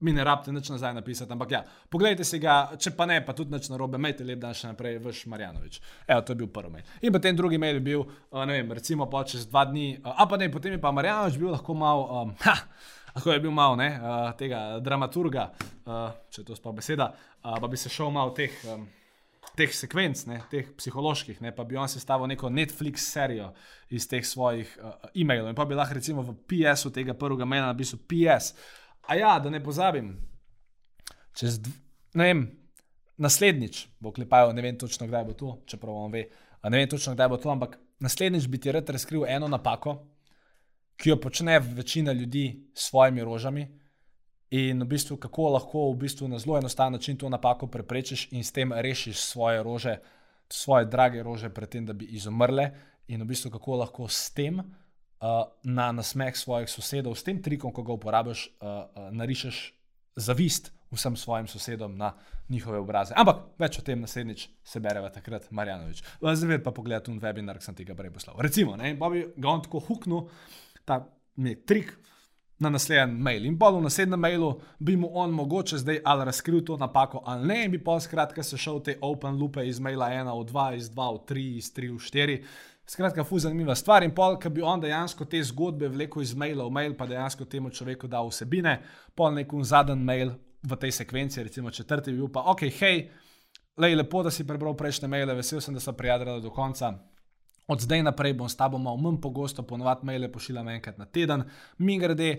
[0.00, 1.32] mi ne rabite nič nazaj napisati.
[1.32, 1.60] Ampak ja,
[1.92, 4.98] pogledajte si ga, če pa ne, pa tudi nič narobe, imejte lep dan še naprej,
[5.04, 5.80] vaš Marjanovič.
[6.06, 6.94] Evo, to je bil prvi mail.
[7.04, 10.14] In potem drugi mail je bil, uh, ne vem, recimo pa čez dva dni, uh,
[10.16, 12.06] a pa ne, potem je pa Marjanovič bil lahko mal.
[12.08, 12.34] Um,
[13.14, 15.50] Lahko je bil malo ne, uh, tega dramaturga,
[15.86, 17.10] uh, če to sploh beseda,
[17.42, 18.86] uh, pa bi se šel malo teh, um,
[19.58, 23.50] teh sekvenc, ne, teh psiholoških, ne, pa bi on sestavil neko Netflix serijo
[23.90, 27.72] iz teh svojih uh, e-mailov in pa bi lahko recimo v PS-u tega prvega maila
[27.72, 28.54] napisal PS.
[29.10, 30.14] A ja, da ne pozabim,
[31.34, 31.58] čez
[32.14, 32.46] ne vem,
[33.20, 36.28] naslednjič bo klepajal, ne vem točno kdaj bo to, čeprav on ve,
[36.62, 39.98] ne vem točno kdaj bo to, ampak naslednjič bi ti rad razkril eno napako
[41.00, 43.68] ki jo počne večina ljudi s svojimi rožami.
[44.50, 48.44] In v bistvu, kako lahko v bistvu na zelo enostaven način to napako preprečiš in
[48.44, 49.96] s tem rešiš svoje rože,
[50.48, 52.70] svoje drage rože, pred tem, da bi izumrle,
[53.08, 54.66] in v bistvu, kako lahko s tem uh,
[55.62, 59.62] na nasmeh svojih sosedov, s tem trikom, ko ga uporabiš, uh, uh, narišeš
[60.16, 62.12] zavist vsem svojim sosedom na
[62.48, 63.14] njihove obraze.
[63.16, 66.02] Ampak več o tem naslednjič se bereva takrat, Marjanovič.
[66.18, 68.34] Zdaj pa pogledaj tu webinar, ki sem ti ga prej poslal.
[68.42, 70.26] Recimo, ne, Bobby ga on tako huknil
[70.90, 71.04] ta
[71.36, 71.94] nek trik
[72.60, 73.46] na naslednji mail.
[73.48, 77.46] In pa v naslednjem mailu bi mu on mogoče zdaj ali razkril to napako ali
[77.48, 80.66] ne, in bi pa skratka se šel te open loope iz maila 1 v 2,
[80.76, 82.38] iz 2 v 3, iz 3 v 4.
[82.90, 84.02] Skratka, fu zanimiva stvar.
[84.02, 87.46] In pol, ki bi on dejansko te zgodbe vlekel iz maila v mail, pa dejansko
[87.46, 88.80] temu človeku dal vsebine,
[89.14, 93.06] pol nekom zadnji mail v tej sekvenci, recimo četrti, bi bil pa, ok, hej,
[93.78, 96.90] lej, lepo, da si prebral prejšnje maile, vesel sem, da so prijadrili do konca
[97.70, 101.44] od zdaj naprej bom s tabo malo manj pogosto, ponovadi maile pošiljam enkrat na teden.
[101.78, 102.32] Mi grede,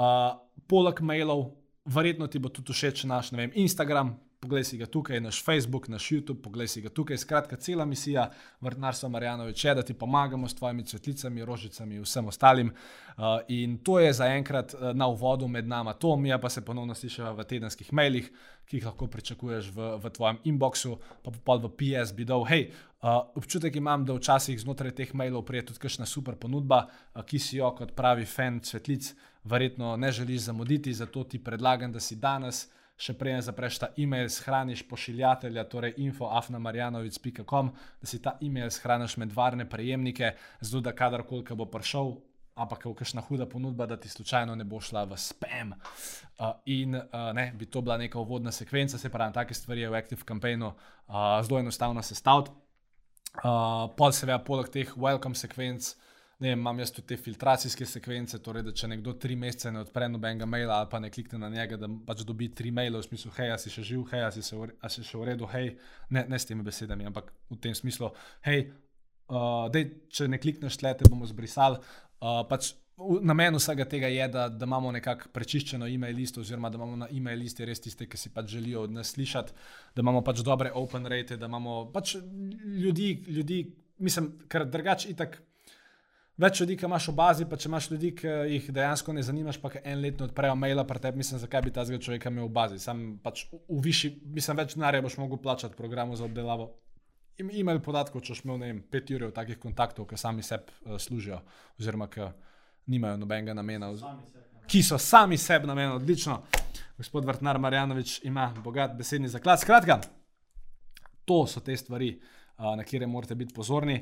[0.00, 1.50] uh, poleg mailov,
[1.84, 4.16] verjetno ti bo tudi všeč naš vem, Instagram.
[4.38, 7.18] Poglej si ga tukaj, naš Facebook, naš YouTube, poglej si ga tukaj.
[7.18, 8.28] Skratka, cela misija
[8.62, 12.70] vrtnarstva Marjanovič je, da ti pomagamo s tvojimi cvetlicami, rožicami in vsem ostalim.
[12.70, 16.94] Uh, in to je zaenkrat uh, na uvodu med nama, to mi pa se ponovno
[16.94, 18.30] slišiva v tedenskih mailih,
[18.64, 22.70] ki jih lahko pričakuješ v, v tvojem inboxu, pa pa v PS bi dal, hej,
[22.98, 23.08] Uh,
[23.38, 27.60] občutek imam, da včasih znotraj teh mailov prije tudi kakšna super ponudba, uh, ki si
[27.60, 29.12] jo kot pravi fan cvetlic
[29.44, 32.66] verjetno ne želiš zamuditi, zato ti predlagam, da si danes,
[32.98, 39.32] še prej zapreš ta e-mail, shraniš pošiljatelja, torej info.afnamarjanovic.com, da si ta e-mail shraniš med
[39.32, 42.16] varne prejemnike, zato da kadarkoli bo prišel.
[42.58, 45.76] Ampak je kakšna huda ponudba, da ti slučajno ne bo šla v spam.
[46.38, 49.90] Uh, in uh, ne, bi to bila neka uvodna sekvenca, se pravi, take stvari je
[49.90, 51.14] v Active Campaignu uh,
[51.46, 52.50] zelo enostavno sestaviti.
[53.36, 55.92] Uh, pol seveda, poleg teh welcome sekvenc,
[56.40, 59.82] ne vem, imam jaz tudi te filtracijske sekvence, torej da če nekdo tri mesece ne
[59.84, 63.06] odpre nobenega maila ali pa ne klikne na njega, da pač dobi tri maile v
[63.06, 65.72] smislu, hej, si še živ, hej, si, se, si še v redu, hej,
[66.14, 68.10] ne, ne s temi besedami, ampak v tem smislu,
[68.48, 68.68] hej,
[69.28, 71.82] uh, dej, če ne klikneš tle, te bomo zbrisali.
[72.18, 76.80] Uh, pač Namen vsega tega je, da, da imamo nekako prečiščeno e-mail listo, oziroma da
[76.80, 79.54] imamo na e-mail listi res tiste, ki si pač želijo od nas slišati,
[79.94, 82.16] da imamo pač dobre open rate, da imamo pač
[82.82, 83.60] ljudi, ljudi
[83.98, 85.38] mislim, ker drugače itak.
[86.38, 89.56] Več ljudi, ki imaš v bazi, pa če imaš ljudi, ki jih dejansko ne zanimaš,
[89.62, 92.28] pa ki en let ne odprejo maila, pa te mislim, zakaj bi ta zgolj človek
[92.30, 92.78] imel v bazi.
[92.82, 96.68] Sam pač v, v višji, mislim, več denarja boš mogel plačati programu za obdelavo.
[97.42, 100.94] E-mail podatkov, če boš imel, ne vem, pet ur takih kontaktov, ki sami sebi uh,
[101.02, 101.40] služijo,
[101.78, 102.30] oziroma ki
[102.88, 103.92] nimajo nobenega namena,
[104.68, 106.42] ki so sami sebi namenjeni, odlično.
[106.98, 109.60] Gospod Vrtnar Marjanovič ima bogat besedni zaklad.
[109.60, 110.00] Skratka,
[111.28, 112.14] To so te stvari,
[112.58, 113.98] na kire morate biti pozorni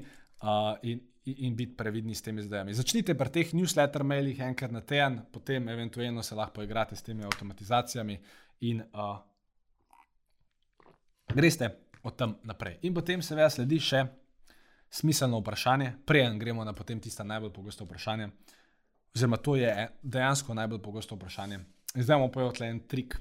[0.83, 2.75] in, in, in biti previdni s temi zadevami.
[2.75, 7.25] Začnite pri teh newsletter mailih enkrat na teden, potem eventualno se lahko igrate s temi
[7.27, 8.19] avtomatizacijami
[8.61, 9.19] in uh,
[11.35, 11.71] greste
[12.03, 12.79] od tam naprej.
[12.83, 14.05] In potem seveda sledi še
[14.91, 18.31] smiselno vprašanje, preden gremo na potem tista najbolj pogosto vprašanje.
[19.17, 21.63] Oziroma, to je dejansko najbolj pogosto vprašanje.
[21.95, 23.17] Zdaj bomo povedali en trik.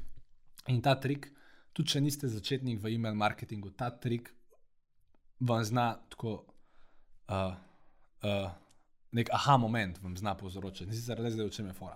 [0.67, 1.29] In ta trik,
[1.73, 4.27] tudi če niste začetnik v e-mail marketingu, ta trik
[5.39, 6.41] vam zna tako.
[7.31, 7.55] Uh,
[8.27, 8.51] uh,
[9.15, 11.95] nek aha moment vam zna povzročiti, sicer le zdaj, v čem je fora.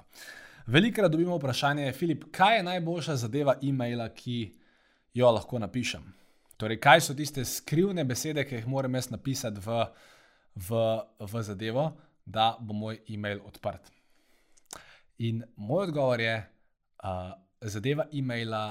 [0.71, 4.39] Velikrat dobimo vprašanje, Filip, kaj je najboljša zadeva e-maila, ki
[5.13, 6.05] jo lahko napišem?
[6.59, 9.83] Torej, kaj so tiste skrivne besede, ki jih moram jaz napisati v,
[10.69, 10.85] v,
[11.19, 11.91] v zadevo,
[12.29, 13.89] da bo moj e-mail odprt?
[15.25, 16.35] In moj odgovor je,
[17.03, 18.63] da uh, zadeva e-maila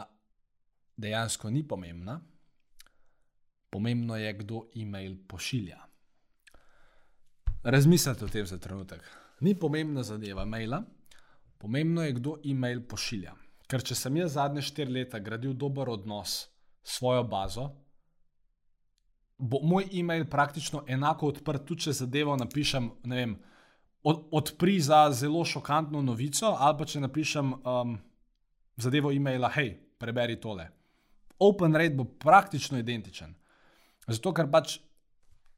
[0.97, 2.21] dejansko ni pomembna,
[3.71, 5.79] pomembno je, kdo e-mail pošilja.
[7.65, 9.03] Razmislite o tem za trenutek.
[9.41, 10.83] Ni pomembna zadeva maila,
[11.59, 13.35] pomembno je, kdo e-mail pošilja.
[13.69, 16.39] Ker če sem jaz zadnje štiri leta gradil dober odnos
[16.83, 17.69] s svojo bazo,
[19.39, 23.37] bo moj e-mail praktično enako odprt, tudi če zadevo napišem, ne vem,
[24.03, 27.95] od, odpri za zelo šokantno novico, ali pa če napišem um,
[28.77, 30.69] zadevo e-maila, hej, preberi tole.
[31.39, 33.35] Open rate bo praktično identičen.
[34.09, 34.79] Zato, ker pač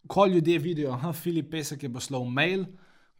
[0.09, 2.65] ko ljudje vidijo, da je Filip Pesek poslal mail,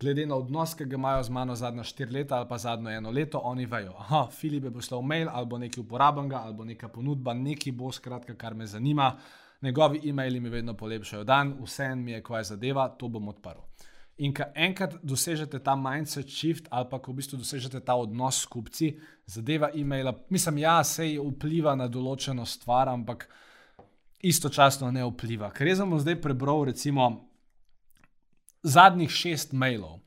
[0.01, 3.11] glede na odnos, ki ga imajo z mano zadnja štiri leta ali pa zadnjo eno
[3.11, 6.89] leto, oni vejo, da je Filip poslal mail ali bo nekaj uporabenega ali bo neka
[6.89, 9.17] ponudba, nekaj bo skratka, kar me zanima.
[9.63, 13.29] Njegovi e-maili mi vedno polepšajo dan, vse en mi je, ko je zadeva, to bom
[13.29, 13.61] odprl.
[14.25, 18.43] In ko enkrat dosežete ta mindset shift, ali pa ko v bistvu dosežete ta odnos
[18.43, 18.91] s kupci,
[19.27, 23.27] zadeva e-maila, mislim, ja, se vpliva na določeno stvar, ampak
[24.21, 25.53] istočasno ne vpliva.
[25.57, 27.11] Ker jaz sem zdaj prebral, recimo,
[28.65, 30.01] zadnjih šest mailov,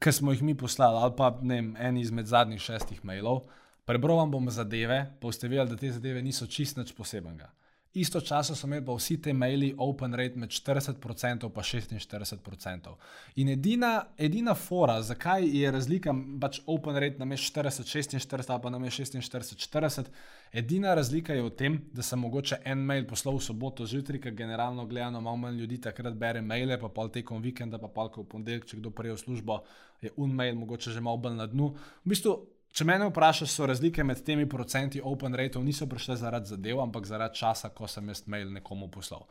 [0.00, 3.46] ki smo jih mi poslali, ali pa ne vem, en izmed zadnjih šestih mailov.
[3.88, 7.52] Prebral vam bom zadeve, pa boste videli, da te zadeve niso čist nič posebnega
[8.00, 12.94] istočasno so imeli pa vsi te maili open rate med 40% in 46%.
[13.36, 18.62] In edina, edina fora, zakaj je razlika pač open rate na mestu 40, 46 ali
[18.62, 20.10] pa na mestu 46, 40,
[20.52, 24.34] edina razlika je v tem, da sem mogoče en mail poslal v soboto zjutraj, ker
[24.34, 28.26] generalno gledano malo manj ljudi takrat bere maile, pa pol tekom vikenda, pa pol v
[28.28, 29.62] ponedeljek, če kdo prijel službo,
[30.02, 31.72] je un mail mogoče že malo bolj na dnu.
[32.04, 32.36] V bistvu,
[32.76, 37.06] Če me vprašaš, so razlike med temi procenti open rate, niso prišle zaradi zadev, ampak
[37.08, 39.24] zaradi časa, ko sem jaz mail nekomu poslal.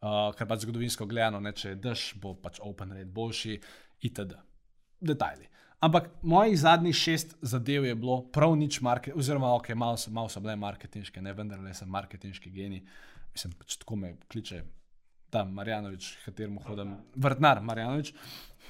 [0.00, 3.58] Uh, ker pač zgodovinsko gledano, ne, če je dež, bo pač open rate boljši,
[4.08, 4.38] itd.
[5.12, 5.50] Detajli.
[5.84, 10.32] Ampak mojih zadnjih šest zadev je bilo prav nič marketing, oziroma ok, malo so, mal
[10.32, 12.80] so bile marketinške, ne vendar le sem marketinški genij.
[13.36, 14.62] Mislim, pač tako me kliče
[15.36, 18.12] tam Marjanovič, kateremu hodim, vrtnar Marjanovič.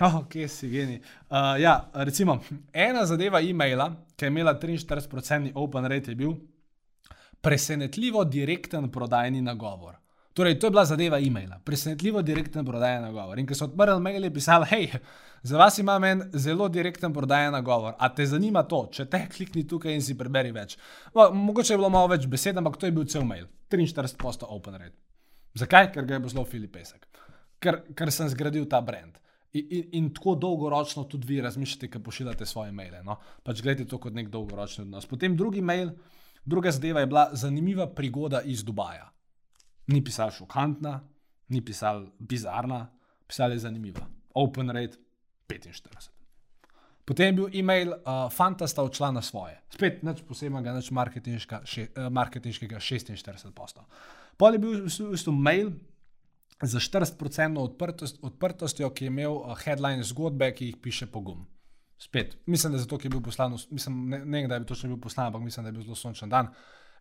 [0.01, 0.99] Oh, kje si geni.
[1.31, 2.41] Uh, ja, recimo,
[2.73, 6.35] ena zadeva e-maila, ki je imela 43% open rate, je bil
[7.41, 9.95] presenetljivo direkten prodajni nagovor.
[10.37, 13.39] Torej, to je bila zadeva e-maila, presenetljivo direkten prodajni nagovor.
[13.39, 14.91] In ko so odprli mail, je pisal, hej,
[15.43, 17.95] za vas imam en zelo direkten prodajni nagovor.
[17.99, 20.77] A te zanima to, če te klikni tukaj in si preberi več.
[21.15, 23.49] Mo mogoče je bilo malo več besed, ampak to je bil cel mail.
[23.73, 25.06] 43% open rate.
[25.57, 25.93] Zakaj?
[25.95, 27.07] Ker ga je poslal Filip Pesek.
[27.63, 29.17] Ker, ker sem zgradil ta brand.
[29.57, 33.01] In, in, in tako dolgoročno tudi vi razmišljate, ko pošiljate svoje maile.
[33.07, 33.17] No?
[33.45, 35.07] Pač gledajte to kot nek dolgoročni odnos.
[35.09, 35.95] Potem drugi mail,
[36.45, 39.09] druga zadeva je bila zanimiva prigoda iz Dubaja.
[39.87, 40.99] Ni pisal šokantna,
[41.49, 42.83] ni pisal bizarna,
[43.27, 44.05] pisal je zanimiva.
[44.35, 44.99] Open rate
[45.49, 46.11] 45.
[47.07, 49.55] Potem je bil e-mail, uh, fanta sta odšla na svoje.
[49.71, 53.87] Spet nič posebnega, nič uh, marketinškega 46 posto.
[54.37, 55.73] Pol je bil v bistvu mail,
[56.63, 61.47] za 40% odprtost, odprtostjo, ki je imel uh, headline zgodbe, ki jih piše pogum.
[61.99, 64.69] Spet, mislim, da je zato, ki je bil poslan, mislim, ne, vem, da je bil
[64.69, 66.49] točno bil poslan, ampak mislim, da je bil zelo sončen dan.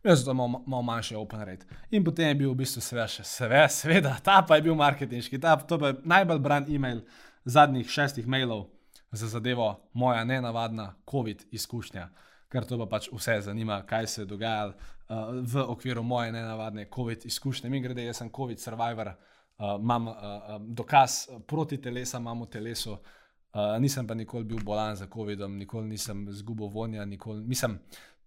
[0.04, 1.66] Jaz sem malo, malo manjši open rate.
[1.92, 5.56] In potem je bil v bistvu seveda, seveda, seveda, ta pa je bil marketinški, ta
[5.58, 7.02] pa je najbolj bran e-mail
[7.46, 8.68] zadnjih šestih mailov
[9.12, 12.10] za zadevo moja nenavadna COVID izkušnja,
[12.52, 14.74] ker to pa pač vse zanima, kaj se je dogajalo
[15.10, 17.70] uh, v okviru moje nenavadne COVID izkušnje.
[17.70, 20.16] Mi grede, jaz sem COVID survivor, uh, uh, imam uh,
[20.60, 22.92] dokaz proti telesu, imam v telesu.
[22.92, 27.80] Uh, nisem pa nikoli bil bolan za COVID-om, nikoli nisem izgubil vonja, nikoli, mislim,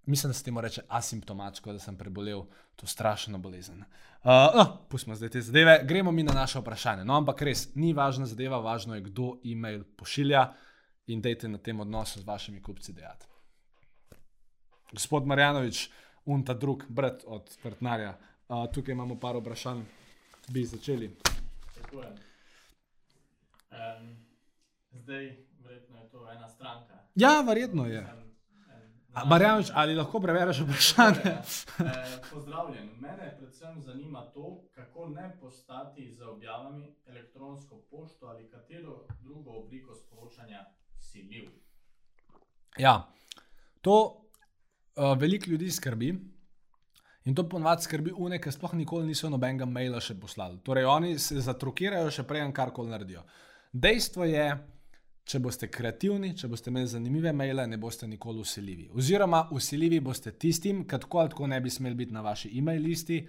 [0.07, 3.85] mislim, da se temu reče asimptomatsko, da sem prebolel to strašno bolezen.
[4.25, 7.05] Uh, no, pustimo zdaj te zadeve, gremo mi na naše vprašanje.
[7.05, 10.49] No, ampak res ni važna zadeva, važno je, kdo e-mail pošilja
[11.07, 13.27] in dejte na tem odnosu z vašimi kupci dejati.
[14.93, 15.91] Gospod Marjanovič,
[16.29, 18.17] un ta drug brat od vrtnarja,
[18.49, 19.83] Uh, tukaj imamo par vprašanj,
[20.49, 21.17] bi začeli.
[21.75, 22.09] Tako je.
[23.71, 24.17] Um,
[24.93, 25.27] zdaj,
[25.65, 26.95] verjetno je to ena stranka.
[27.15, 28.07] Ja, verjetno je.
[29.27, 31.21] Marjanovič, ali lahko preverjaš vprašanje?
[31.25, 32.89] Eh, Pozdravljen.
[33.01, 39.95] Mene predvsem zanima to, kako ne postati z objavami elektronsko pošto ali katero drugo obliko
[39.95, 40.65] sporočanja
[40.99, 41.51] siljiv.
[42.79, 43.13] Ja,
[43.81, 44.25] to
[44.99, 46.11] uh, veliko ljudi skrbi.
[47.25, 50.61] In to ponovadi skrbi une, ki sploh nikoli niso nobenega maila še poslali.
[50.65, 53.25] Torej, oni se zatrukirajo še prej, karkoli naredijo.
[53.73, 54.47] Dejstvo je,
[55.29, 58.89] če boste kreativni, če boste imeli zanimive maile, ne boste nikoli usiljivi.
[58.97, 62.81] Oziroma, usiljivi boste tistim, ki tako ali tako ne bi smeli biti na vaši e-mail
[62.89, 63.21] listi,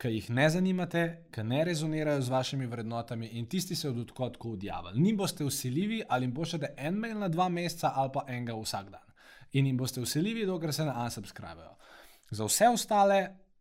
[0.00, 4.30] ki jih ne zanimate, ki ne rezonirajo z vašimi vrednotami in tisti se bodo tako
[4.34, 5.00] tako odjavili.
[5.00, 8.90] Ni boste usiljivi ali jim pošljete en mail na dva meseca ali pa enega vsak
[8.90, 9.11] dan.
[9.52, 11.74] In jim boste usiljivi, dokler se ne unsubscribejo.
[12.30, 13.18] Za vse ostale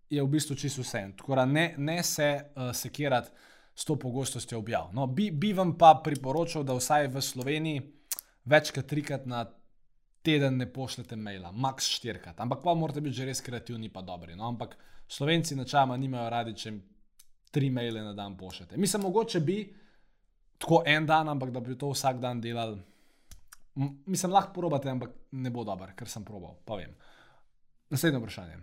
[0.10, 1.04] je v bistvu čisto vse.
[1.18, 3.32] Tako da ne, ne se uh, sekirati
[3.76, 4.90] s to pogostostjo objav.
[4.94, 7.82] No, bi, bi vam pa priporočal, da vsaj v Sloveniji
[8.46, 9.46] več kot trikrat na
[10.22, 12.40] teden ne pošljete maila, max štirikrat.
[12.40, 14.36] Ampak pa morate biti že res kreativni, pa dobri.
[14.36, 14.48] No?
[14.48, 14.78] Ampak
[15.08, 16.82] Slovenci načeloma nimajo radi, če jim
[17.52, 18.78] tri maile na dan pošljete.
[18.78, 19.58] Mislim, mogoče bi
[20.62, 22.80] tako en dan, ampak da bi to vsak dan delali.
[23.76, 26.96] Mislim, lahko probate, ampak ne bo dober, ker sem probal, pa vem.
[27.90, 28.58] Naslednje vprašanje.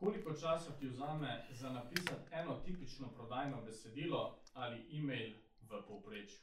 [0.00, 6.38] Koliko časa ti vzame za napisati eno tipično prodajno besedilo ali e-mail v povprečju?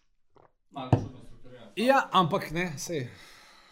[0.71, 1.71] Malo čudno strukturirano.
[1.75, 3.07] Ja, ampak ne, sej,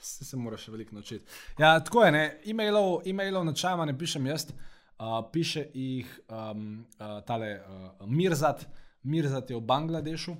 [0.02, 1.26] se, se moraš še veliko naučiti.
[1.60, 7.22] Ja, tako je, ne, e-mailov, e-mailov načeloma ne pišem jaz, uh, piše jih um, uh,
[7.28, 8.66] tale uh, Mirzat,
[9.04, 10.36] Mirzat je v Bangladešu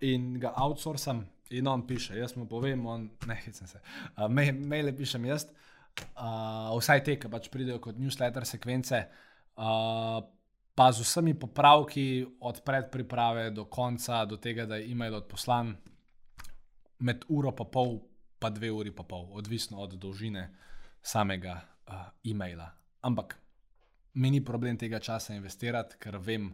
[0.00, 3.80] in ga outsourcam in on piše, jaz mu povem, on, ne, hecam se,
[4.16, 5.46] uh, maile pišem jaz,
[6.14, 9.02] uh, vsaj te, ki pač pridejo kot newsletter sekvence.
[9.60, 10.20] Uh,
[10.74, 15.74] pa z vsemi popravki, od predpriprave do konca, do tega, da je e-mail odposlan,
[17.04, 17.98] med uro pa pol,
[18.40, 20.46] pa dve uri pa pol, odvisno od dolžine
[21.02, 22.70] samega uh, e-maila.
[23.04, 23.36] Ampak
[24.14, 26.48] mi ni problem tega časa investirati, ker vem,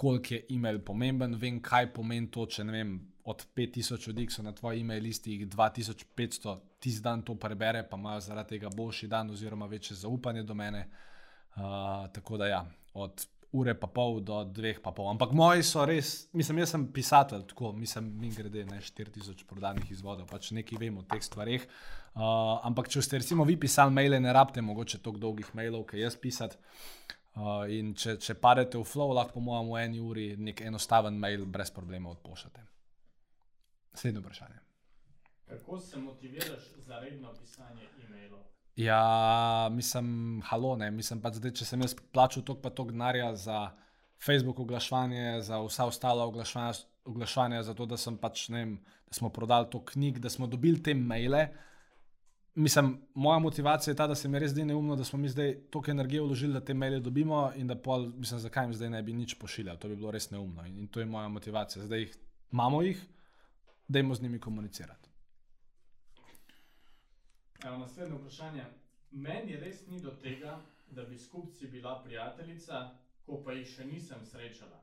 [0.00, 2.92] koliko je e-mail pomemben, vem, kaj pomeni to, če ne vem,
[3.28, 7.82] od 5000 ljudi, ki so na tvoji e-mail listi, jih 2500 tisti dan to prebere,
[7.88, 10.86] pa imajo zaradi tega boljši dan, oziroma večje zaupanje do mene.
[11.50, 12.62] Uh, tako da ja,
[12.94, 15.10] od ure pa pol do dveh pa pol.
[15.10, 19.90] Ampak moji so res, mislim, jaz sem pisatelj, tako mislim, mi grede ne 4000 prodanih
[19.92, 21.66] izvodov, pač nekaj vem o teh stvareh.
[22.14, 26.00] Uh, ampak če ste recimo vi pisali maile, ne rabite mogoče toliko dolgih mailov, kot
[26.00, 26.56] jaz pisati.
[27.30, 31.14] Uh, in če, če padete v flow, lahko po mojem v eni uri nek enostaven
[31.18, 32.64] mail brez problema odpošljate.
[33.94, 34.58] Naslednje vprašanje.
[35.50, 38.42] Kako se motiviraš za redno pisanje e-mailov?
[38.76, 43.34] Ja, mislim, halo, ne, mislim pa zdaj, če sem jaz plačal toliko pa toliko denarja
[43.36, 43.58] za
[44.24, 46.72] Facebook oglaševanje, za vsa ostala oglaševanja,
[47.04, 50.46] oglaševanja za to, da sem pač, ne vem, da smo prodali to knjig, da smo
[50.46, 51.48] dobili te maile.
[52.54, 55.54] Mislim, moja motivacija je ta, da se mi res zdi neumno, da smo mi zdaj
[55.70, 59.02] toliko energije vložili, da te maile dobimo in da pol, mislim, zakaj jim zdaj ne
[59.02, 59.78] bi nič pošiljali.
[59.78, 61.84] To bi bilo res neumno in, in to je moja motivacija.
[61.84, 62.16] Zdaj jih
[62.52, 63.06] imamo jih,
[63.88, 65.08] dajmo z njimi komunicirati.
[67.64, 68.64] Evo, naslednje vprašanje.
[69.10, 70.60] Meni res ni do tega,
[70.90, 72.90] da bi s kupci bila prijateljica,
[73.26, 74.82] ko pa jih še nisem srečala.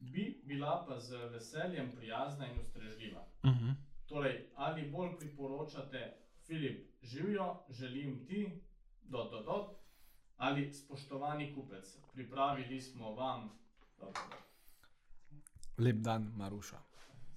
[0.00, 3.26] Bi bila pa z veseljem prijazna in ustrežljiva.
[3.42, 3.74] Uh -huh.
[4.06, 8.62] Torej, ali bolj priporočate, Filip, živijo, želim ti,
[9.02, 9.76] dot, dot, dot,
[10.36, 13.50] ali spoštovani kupec, pripravili smo vam,
[14.00, 14.46] dot, dot, dot.
[15.78, 16.76] Lep dan, Maruša.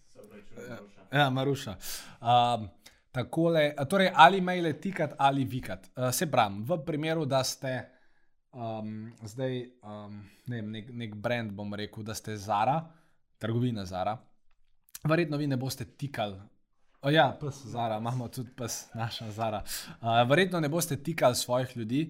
[0.08, 1.02] se pravi, če Maruša.
[1.12, 1.76] Ja, Maruša.
[2.22, 2.70] Um,
[3.12, 5.90] takole, torej, ali maile tikat ali vikat.
[5.96, 7.90] Uh, se pravi, v primeru, da ste
[8.54, 12.80] um, zdaj um, ne vem, nek, nek brand, bom rekel, da ste Zara,
[13.38, 14.18] trgovina Zara,
[15.04, 16.40] verjetno vi ne boste tikali.
[17.02, 19.64] O ja, pes Zara, imamo tudi pes, naša Zara.
[20.02, 22.02] Uh, verjetno ne boste tikali svojih ljudi,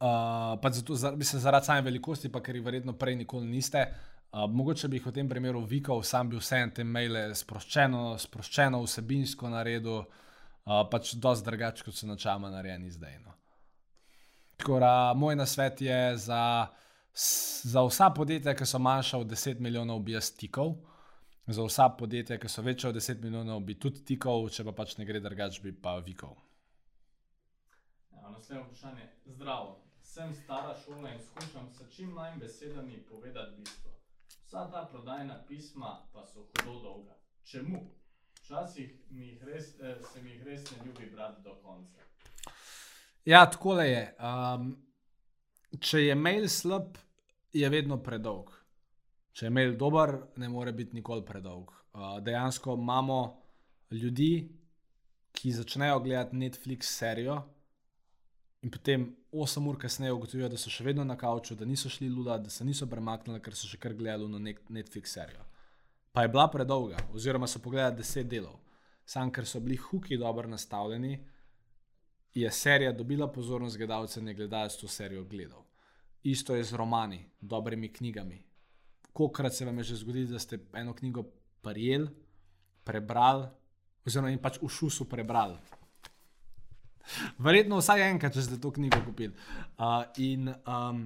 [0.00, 3.86] uh, pa zato, bi se zaradi same velikosti, pa ker jih verjetno prej nikoli niste.
[4.32, 8.82] Uh, mogoče bi jih v tem primeru vikal, sam bi vse te maile sproščeno, sproščeno
[8.82, 13.18] vsebinsko naredil, uh, pač dosti drugače, kot so načama narejeni zdaj.
[13.24, 13.38] No.
[14.58, 16.66] Tako da moj nasvet je za,
[17.62, 20.74] za vsa podjetja, ki so manjša od 10 milijonov, bi jaz tikal.
[21.50, 24.92] Za vsa podjetja, ki so večja od 10 milijonov, bi tudi tikal, če pa pač
[24.98, 26.36] ne gre drugače, bi pa vikal.
[28.12, 29.06] Evo, naslednje vprašanje.
[29.26, 29.72] Zdravo,
[30.02, 33.90] sem stara šola in skušam s čim manj besedami povedati bistvo.
[34.44, 37.18] Vsa ta prodajna pisma pa so hudo dolga.
[37.44, 37.82] Čemu?
[38.44, 41.98] Včasih mi res, eh, se mi jih res ne ljubi brati do konca.
[43.24, 44.14] Ja, tako je.
[44.18, 44.76] Um,
[45.80, 46.94] če je mail slab,
[47.52, 48.59] je vedno predolg.
[49.40, 51.70] Če je mail dober, ne more biti nikoli predolg.
[51.96, 53.14] Uh, dejansko imamo
[53.96, 54.50] ljudi,
[55.32, 57.38] ki začnejo gledati Netflix serijo
[58.60, 62.10] in potem 8 ur kasneje ugotovijo, da so še vedno na kavču, da niso šli
[62.12, 64.42] luda, da se niso premaknili, ker so še kar gledali na
[64.76, 65.48] Netflix serijo.
[66.12, 68.60] Pa je bila predolga, oziroma so pogledali 10 delov.
[69.08, 71.14] Sam, ker so bili huki dobro nastavljeni,
[72.36, 75.64] je serija dobila pozornost gledalcev, ne gledalec to serijo gledal.
[76.28, 78.49] Isto je z romani, dobrimi knjigami.
[79.12, 81.24] Kolikrat se vam je že zgodilo, da ste eno knjigo
[81.62, 82.08] prijeli,
[82.84, 83.48] prebrali,
[84.06, 85.58] oziroma jim pač v šusu prebrali.
[87.38, 89.34] Verjetno vsaj enkrat, če ste to knjigo kupili.
[89.78, 91.02] Uh, in, um,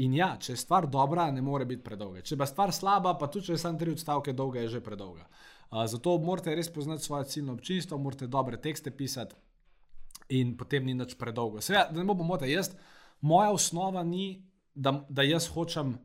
[0.00, 2.24] in ja, če je stvar dobra, ne more biti predolga.
[2.24, 4.82] Če pa je stvar slaba, pa tudi če je samo tri odstavke dolga, je že
[4.84, 5.26] predolga.
[5.70, 9.36] Uh, zato morate res poznati svoje ciljno občinstvo, morate dobre tekste pisati
[10.30, 11.60] in potem ni nič predolgo.
[11.62, 12.70] Seveda, da ne bo pomote, jaz,
[13.20, 15.96] moja osnova ni, da, da jaz hočem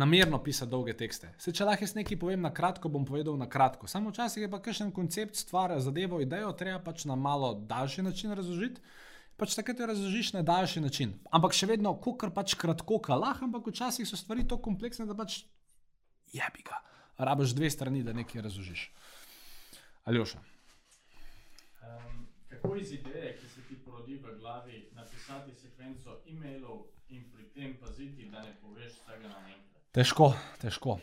[0.00, 1.34] namerno pisati dolge tekste.
[1.38, 3.88] Se, če lahko jaz nekaj povem na kratko, bom povedal na kratko.
[3.90, 8.34] Samo včasih je pa kakšen koncept, stvar, zadevo, idejo, treba pač na malo daljši način
[8.36, 8.82] razložiti.
[9.40, 11.14] Pač takrat jo razložiš na daljši način.
[11.32, 15.42] Ampak še vedno, kar pač kratko, kalah, ampak včasih so stvari tako kompleksne, da pač
[16.32, 16.80] je bi ga.
[17.20, 18.90] Rabiš dve strani, da nekaj razložiš.
[20.08, 20.40] Aljoša.
[21.84, 27.48] Um, kako iz ideje, ki se ti porodi v glavi, napisati sekvenco e-mailov in pri
[27.56, 29.69] tem paziti, da ne poveš vsega naenkrat?
[29.90, 30.28] Težko,
[30.62, 31.00] težko.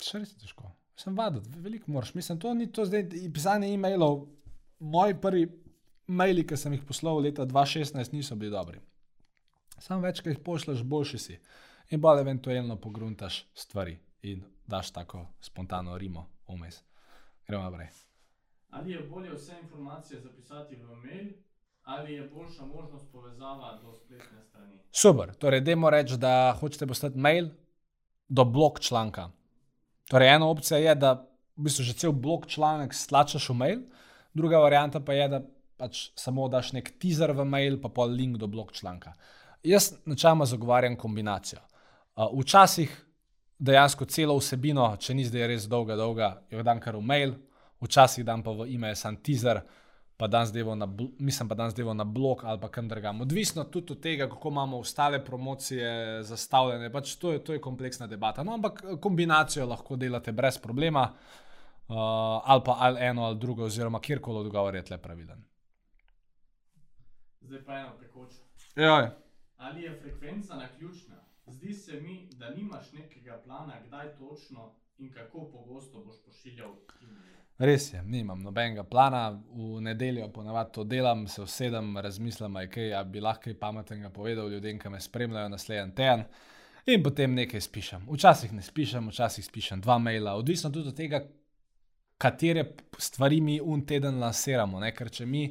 [0.00, 0.70] Še res je težko.
[0.96, 2.14] Sem vadil, veliko moraš.
[2.16, 4.22] Mislim, to ni to zdaj pisanje e-mailov.
[4.80, 5.42] Moji prvi
[6.08, 8.80] maili, ki sem jih poslal leta 2016, niso bili dobri.
[9.80, 11.36] Sam več, ki jih pošleš, boljši si.
[11.92, 13.98] In bolj eventualno pogruntaš stvari
[14.30, 16.80] in daš tako spontano rimo vmes.
[17.48, 17.90] Gremo naprej.
[18.70, 21.30] Ali je bolje vse informacije zapisati v mail,
[21.90, 24.78] ali je boljša možnost povezava do spletne strani?
[24.92, 27.48] Super, torej, dajmo reči, da hočete poslati mail
[28.28, 29.30] do blog članka.
[30.10, 31.12] Torej, ena opcija je, da
[31.56, 33.80] v bistvu že cel blog članek stlačaš v mail,
[34.34, 35.42] druga varianta pa je, da
[35.76, 39.12] pač samo daš nek teaser v mail, pa pa link do blog članka.
[39.62, 41.60] Jaz načeloma zagovarjam kombinacijo.
[42.16, 42.92] Uh, včasih
[43.58, 47.34] dejansko celo vsebino, če ni zdaj res dolga, dolga, jo dam kar v mail,
[47.80, 49.62] včasih dam pa v e-mail sam teaser
[50.20, 53.20] pa danes devo na, mislim, pa danes devo na blog ali pa kam drugam.
[53.20, 56.92] Odvisno tudi od tega, kako imamo ostale promocije zastavljene.
[56.92, 58.42] Pač to, je, to je kompleksna debata.
[58.44, 61.06] No, ampak eh, kombinacijo lahko delate brez problema,
[61.88, 61.96] uh,
[62.44, 65.44] ali pa ali eno ali drugo, oziroma kjerkoli odgovor je tle praviden.
[67.40, 68.36] Zdaj pa eno tekoče.
[68.76, 69.16] Ja.
[69.56, 71.16] Ali je frekvenca na ključna?
[71.46, 77.40] Zdi se mi, da nimaš nekega plana, kdaj točno in kako pogosto boš pošiljal e-mail.
[77.60, 83.20] Res je, nimam nobenega plana, v nedeljo ponavadi to delam, se usedem, razmislim, kaj bi
[83.20, 86.24] lahko kaj pametnega povedal ljudem, ki me spremljajo naslednji teden.
[86.88, 88.08] In potem nekaj spišem.
[88.08, 91.20] Včasih ne spišem, včasih spišem dva maila, odvisno tudi od tega,
[92.16, 92.64] katere
[92.98, 94.80] stvari mi un teden lansiramo.
[94.80, 94.94] Ne?
[94.96, 95.44] Ker če, mi,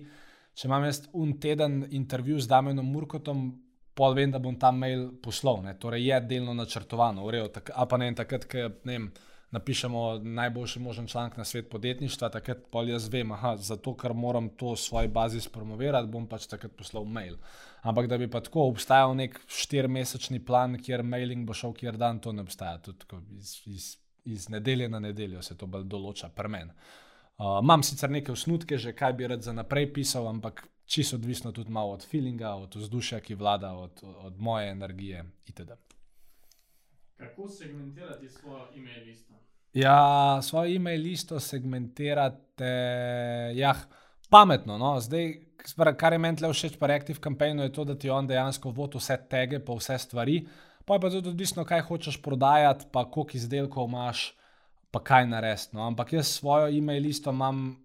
[0.58, 3.50] če imam jaz un teden intervju z Damenom Murkotom,
[3.94, 5.62] pol vem, da bom ta mail poslal.
[5.62, 5.78] Ne?
[5.78, 9.12] Torej je delno načrtovano, urejo, tak, a pa ne en takrat, ker ne vem
[9.52, 14.50] napišemo najboljši možen članek na svet podjetništva, takrat pa jaz vem, da zato, ker moram
[14.50, 17.38] to v svoji bazi spromovirati, bom pač takrat poslal mail.
[17.82, 22.20] Ampak da bi pa tako obstajal nek štirimesečni plan, kjer mailing bo šel kjer dan,
[22.20, 22.78] to ne obstaja.
[22.78, 23.06] Tudi
[23.38, 26.74] iz, iz, iz nedelje na nedeljo se to bolj določa, premen.
[27.40, 31.52] Uh, imam sicer neke osnutke, že kaj bi rad za naprej pisal, ampak čisto odvisno
[31.52, 35.78] tudi malo od feelinga, od vzdušja, ki vlada, od, od moje energije itd.
[37.20, 39.34] Kako segmentirati svojo e-mail listo?
[39.74, 42.72] Ja, svojo e-mail listo segmentirate
[43.56, 43.82] jah,
[44.30, 44.78] pametno.
[44.78, 45.00] No?
[45.00, 45.34] Zdaj,
[45.98, 49.18] kar je meni všeč pri Active Campaignu, je to, da ti on dejansko vodi vse
[49.30, 50.40] tege, pa vse stvari.
[50.86, 54.34] Pa je pa tudi odvisno, kaj hočeš prodajati, pa koliko izdelkov imaš,
[54.92, 55.76] pa kaj narediti.
[55.76, 55.84] No?
[55.92, 57.76] Ampak jaz svojo e-mail listo imam.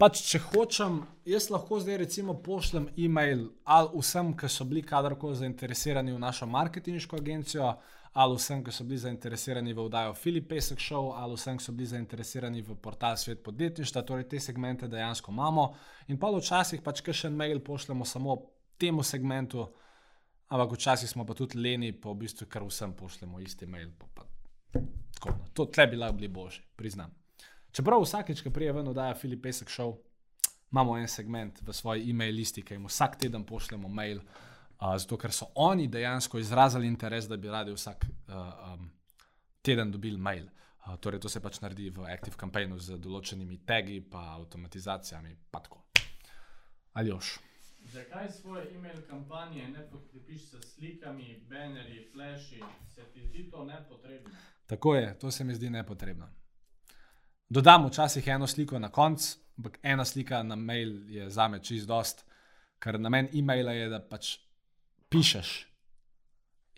[0.00, 5.36] Pač, če hočem, jaz lahko zdaj recimo pošljem e-mail ali vsem, ki so bili kadarkoli
[5.36, 7.74] zainteresirani v našo marketinško agencijo,
[8.12, 11.72] ali vsem, ki so bili zainteresirani v oddajo Filip Pesek Show, ali vsem, ki so
[11.72, 15.74] bili zainteresirani v portal Svet podjetništva, torej te segmente dejansko imamo.
[16.08, 18.36] In pa včasih pač še en mail pošljemo samo
[18.78, 19.68] temu segmentu,
[20.48, 23.92] ampak včasih smo pa tudi leni, pa v bistvu kar vsem pošljemo isti mail.
[23.98, 24.26] Pa, pa,
[25.14, 25.48] tako, no.
[25.54, 27.14] To tle bi lahko bili boljši, priznam.
[27.70, 29.94] Čeprav vsakeč, ko prije ven oddaja Filip Pesek Show,
[30.72, 34.18] imamo en segment v svoji e-mail listi, ki jim vsak teden pošljemo mail
[34.80, 38.34] zato ker so oni dejansko izrazili interes, da bi radi vsak uh,
[38.72, 38.90] um,
[39.62, 40.46] teden dobili mail.
[40.86, 45.60] Uh, torej, to se pač naredi v Active Campaignu z določenimi tagi, pa avtomatizacijami, pa
[45.60, 45.84] tako.
[46.92, 47.38] Ali još.
[47.92, 52.60] Zakaj svoje e-mail kampanje ne podkrepiš s slikami, banerji, flashi?
[52.94, 54.30] Se ti zdi to nepotrebno?
[54.66, 56.28] Tako je, to se mi zdi nepotrebno.
[57.48, 61.88] Dodam včasih eno sliko na koncu, ampak ena slika na mail je za me čist
[61.88, 62.24] dost,
[62.78, 64.38] ker namen e-maila je, da pač
[65.10, 65.50] pišeš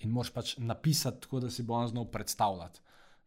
[0.03, 2.81] in moraš pač napisati tako, da si bo on znal predstavljati.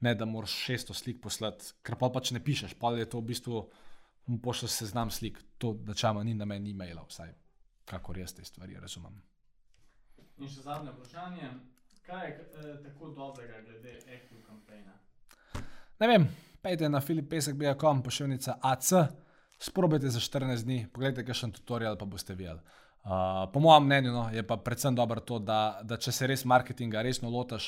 [0.03, 3.29] Ne, da moraš 600 slik poslati, ker pa pač ne pišeš, pa je to v
[3.31, 3.61] bistvu,
[4.27, 7.31] mu pošlješ seznam slik, to načela ni namen e-maila, vsaj
[7.85, 9.15] kakor jaz te stvari razumem.
[10.37, 11.51] In še zadnje vprašanje.
[12.05, 14.93] Kaj je eh, tako dobrega glede Active Campaigna?
[15.99, 16.27] Ne vem,
[16.61, 18.91] pejte na filipesek.com, pošiljnica AC,
[19.69, 22.61] sprobajte za 14 dni, pogledajte, kakšen tutorial pa boste videli.
[23.05, 26.41] Uh, po mojem mnenju no, je pa predvsem dobro to, da, da če se res
[26.45, 27.67] marketinga resno lotaš,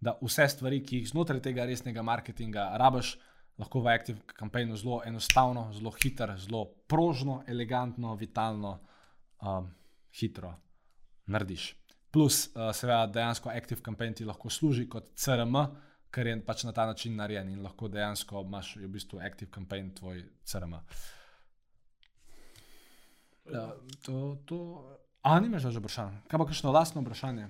[0.00, 3.14] da vse stvari, ki jih znotraj tega resnega marketinga rabiš,
[3.58, 8.74] lahko v Active Campaignu zelo enostavno, zelo hitro, zelo prožno, elegantno, vitalno,
[9.40, 9.70] um,
[10.20, 10.52] hitro
[11.32, 11.70] narediš.
[12.12, 15.56] Plus, uh, seveda, dejansko Active Campaign ti lahko služi kot CRM,
[16.14, 19.94] ker je pač na ta način narejen in lahko dejansko imaš v bistvu Active Campaign
[19.96, 20.76] tvoj CRM.
[23.52, 23.68] Ja,
[24.04, 24.58] to, to...
[25.24, 26.20] A, nimaš več vprašanj?
[26.28, 27.48] Kaj pa kakšno lastno vprašanje?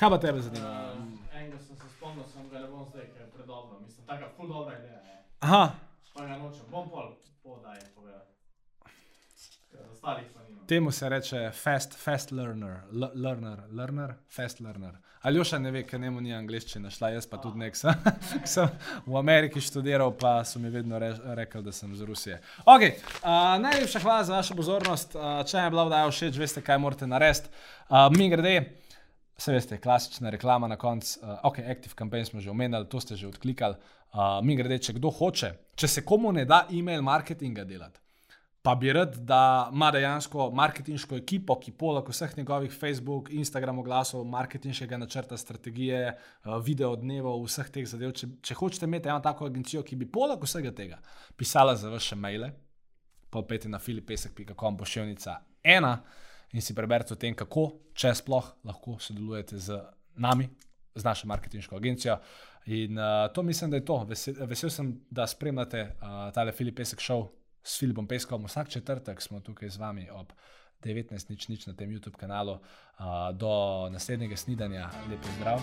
[0.00, 0.70] Kaj pa tebe zanima?
[0.92, 3.80] Uh, enega sem se spomnil, sem ga ne bom zdaj, ker je predobro.
[3.80, 5.18] Mislim, taka ful dobra ideja je.
[5.44, 5.64] Aha,
[6.14, 7.08] Pa ga nočem, bom pol
[7.42, 8.22] podaj povedal.
[9.72, 10.43] Ker ostalih pa.
[10.66, 12.76] Temu se reče fast, fast learner,
[13.14, 14.96] learner, learner, fast learner.
[15.20, 17.94] Ali još ne ve, ker njemu ni angliščina šla, jaz pa tudi nek sem,
[18.44, 18.68] sem
[19.06, 22.40] v Ameriki študiral, pa so mi vedno re rekli, da sem z Rusije.
[22.64, 23.30] Ok, uh,
[23.62, 25.16] najlepša hvala za vašo pozornost.
[25.16, 27.48] Uh, če je bila vdaja všeč, veste, kaj morate narediti.
[27.88, 28.54] Uh, mi grede,
[29.38, 31.18] se veste, klasična reklama na koncu.
[31.22, 33.80] Uh, ok, Active Campaign smo že omenjali, to ste že odklikali.
[34.12, 38.03] Uh, mi grede, če kdo hoče, če se komu ne da e-mail marketinga delati
[38.64, 44.22] pa bi rad, da ima dejansko marketinško ekipo, ki poleg vseh njegovih Facebook, Instagram oglasov,
[44.24, 46.16] marketinškega načrta, strategije, eh,
[46.64, 48.14] video dnevov, vseh teh zadev.
[48.16, 51.02] Če, če hočete imeti eno tako agencijo, ki bi poleg vsega tega
[51.36, 52.54] pisala za vaše maile,
[53.30, 55.36] pa pejte na filipesek.com pošiljnica
[55.76, 55.98] ena
[56.56, 59.80] in si preberite o tem, kako, če sploh lahko sodelujete z
[60.16, 60.48] nami,
[60.94, 62.16] z našo marketinško agencijo.
[62.72, 64.04] In uh, to mislim, da je to.
[64.08, 67.28] Vesel, vesel sem, da spremljate uh, tale Filipesek show
[67.64, 68.44] s Filipom Peskom.
[68.44, 70.32] Vsak četrtek smo tukaj z vami ob
[70.84, 72.52] 19.00 na tem YouTube kanalu.
[72.52, 75.60] Uh, do naslednjega snidanja, lep pozdrav.